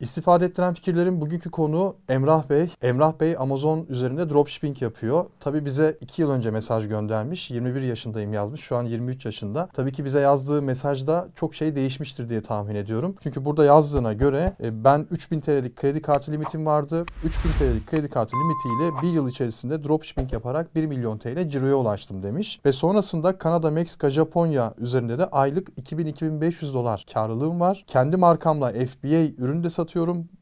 İstifade 0.00 0.44
ettiren 0.44 0.74
fikirlerin 0.74 1.20
bugünkü 1.20 1.50
konu 1.50 1.96
Emrah 2.08 2.50
Bey. 2.50 2.70
Emrah 2.82 3.20
Bey 3.20 3.36
Amazon 3.38 3.86
üzerinde 3.88 4.30
dropshipping 4.30 4.82
yapıyor. 4.82 5.24
Tabii 5.40 5.64
bize 5.64 5.98
2 6.00 6.22
yıl 6.22 6.30
önce 6.30 6.50
mesaj 6.50 6.88
göndermiş. 6.88 7.50
21 7.50 7.82
yaşındayım 7.82 8.32
yazmış. 8.32 8.60
Şu 8.60 8.76
an 8.76 8.82
23 8.82 9.24
yaşında. 9.24 9.68
Tabii 9.72 9.92
ki 9.92 10.04
bize 10.04 10.20
yazdığı 10.20 10.62
mesajda 10.62 11.28
çok 11.34 11.54
şey 11.54 11.76
değişmiştir 11.76 12.28
diye 12.28 12.42
tahmin 12.42 12.74
ediyorum. 12.74 13.14
Çünkü 13.22 13.44
burada 13.44 13.64
yazdığına 13.64 14.12
göre 14.12 14.52
e, 14.62 14.84
ben 14.84 15.06
3000 15.10 15.40
TL'lik 15.40 15.76
kredi 15.76 16.02
kartı 16.02 16.32
limitim 16.32 16.66
vardı. 16.66 17.04
3000 17.24 17.50
TL'lik 17.58 17.86
kredi 17.86 18.08
kartı 18.08 18.32
limitiyle 18.36 19.02
bir 19.02 19.14
yıl 19.14 19.28
içerisinde 19.28 19.84
dropshipping 19.84 20.32
yaparak 20.32 20.74
1 20.74 20.86
milyon 20.86 21.18
TL 21.18 21.48
ciroya 21.48 21.74
ulaştım 21.74 22.22
demiş. 22.22 22.60
Ve 22.64 22.72
sonrasında 22.72 23.38
Kanada, 23.38 23.70
Meksika, 23.70 24.10
Japonya 24.10 24.74
üzerinde 24.78 25.18
de 25.18 25.26
aylık 25.26 25.68
2000-2500 25.68 26.72
dolar 26.72 27.06
karlılığım 27.14 27.60
var. 27.60 27.84
Kendi 27.86 28.16
markamla 28.16 28.72
FBA 28.72 29.08
ürün 29.38 29.64
de 29.64 29.70
satıyorum. 29.70 29.85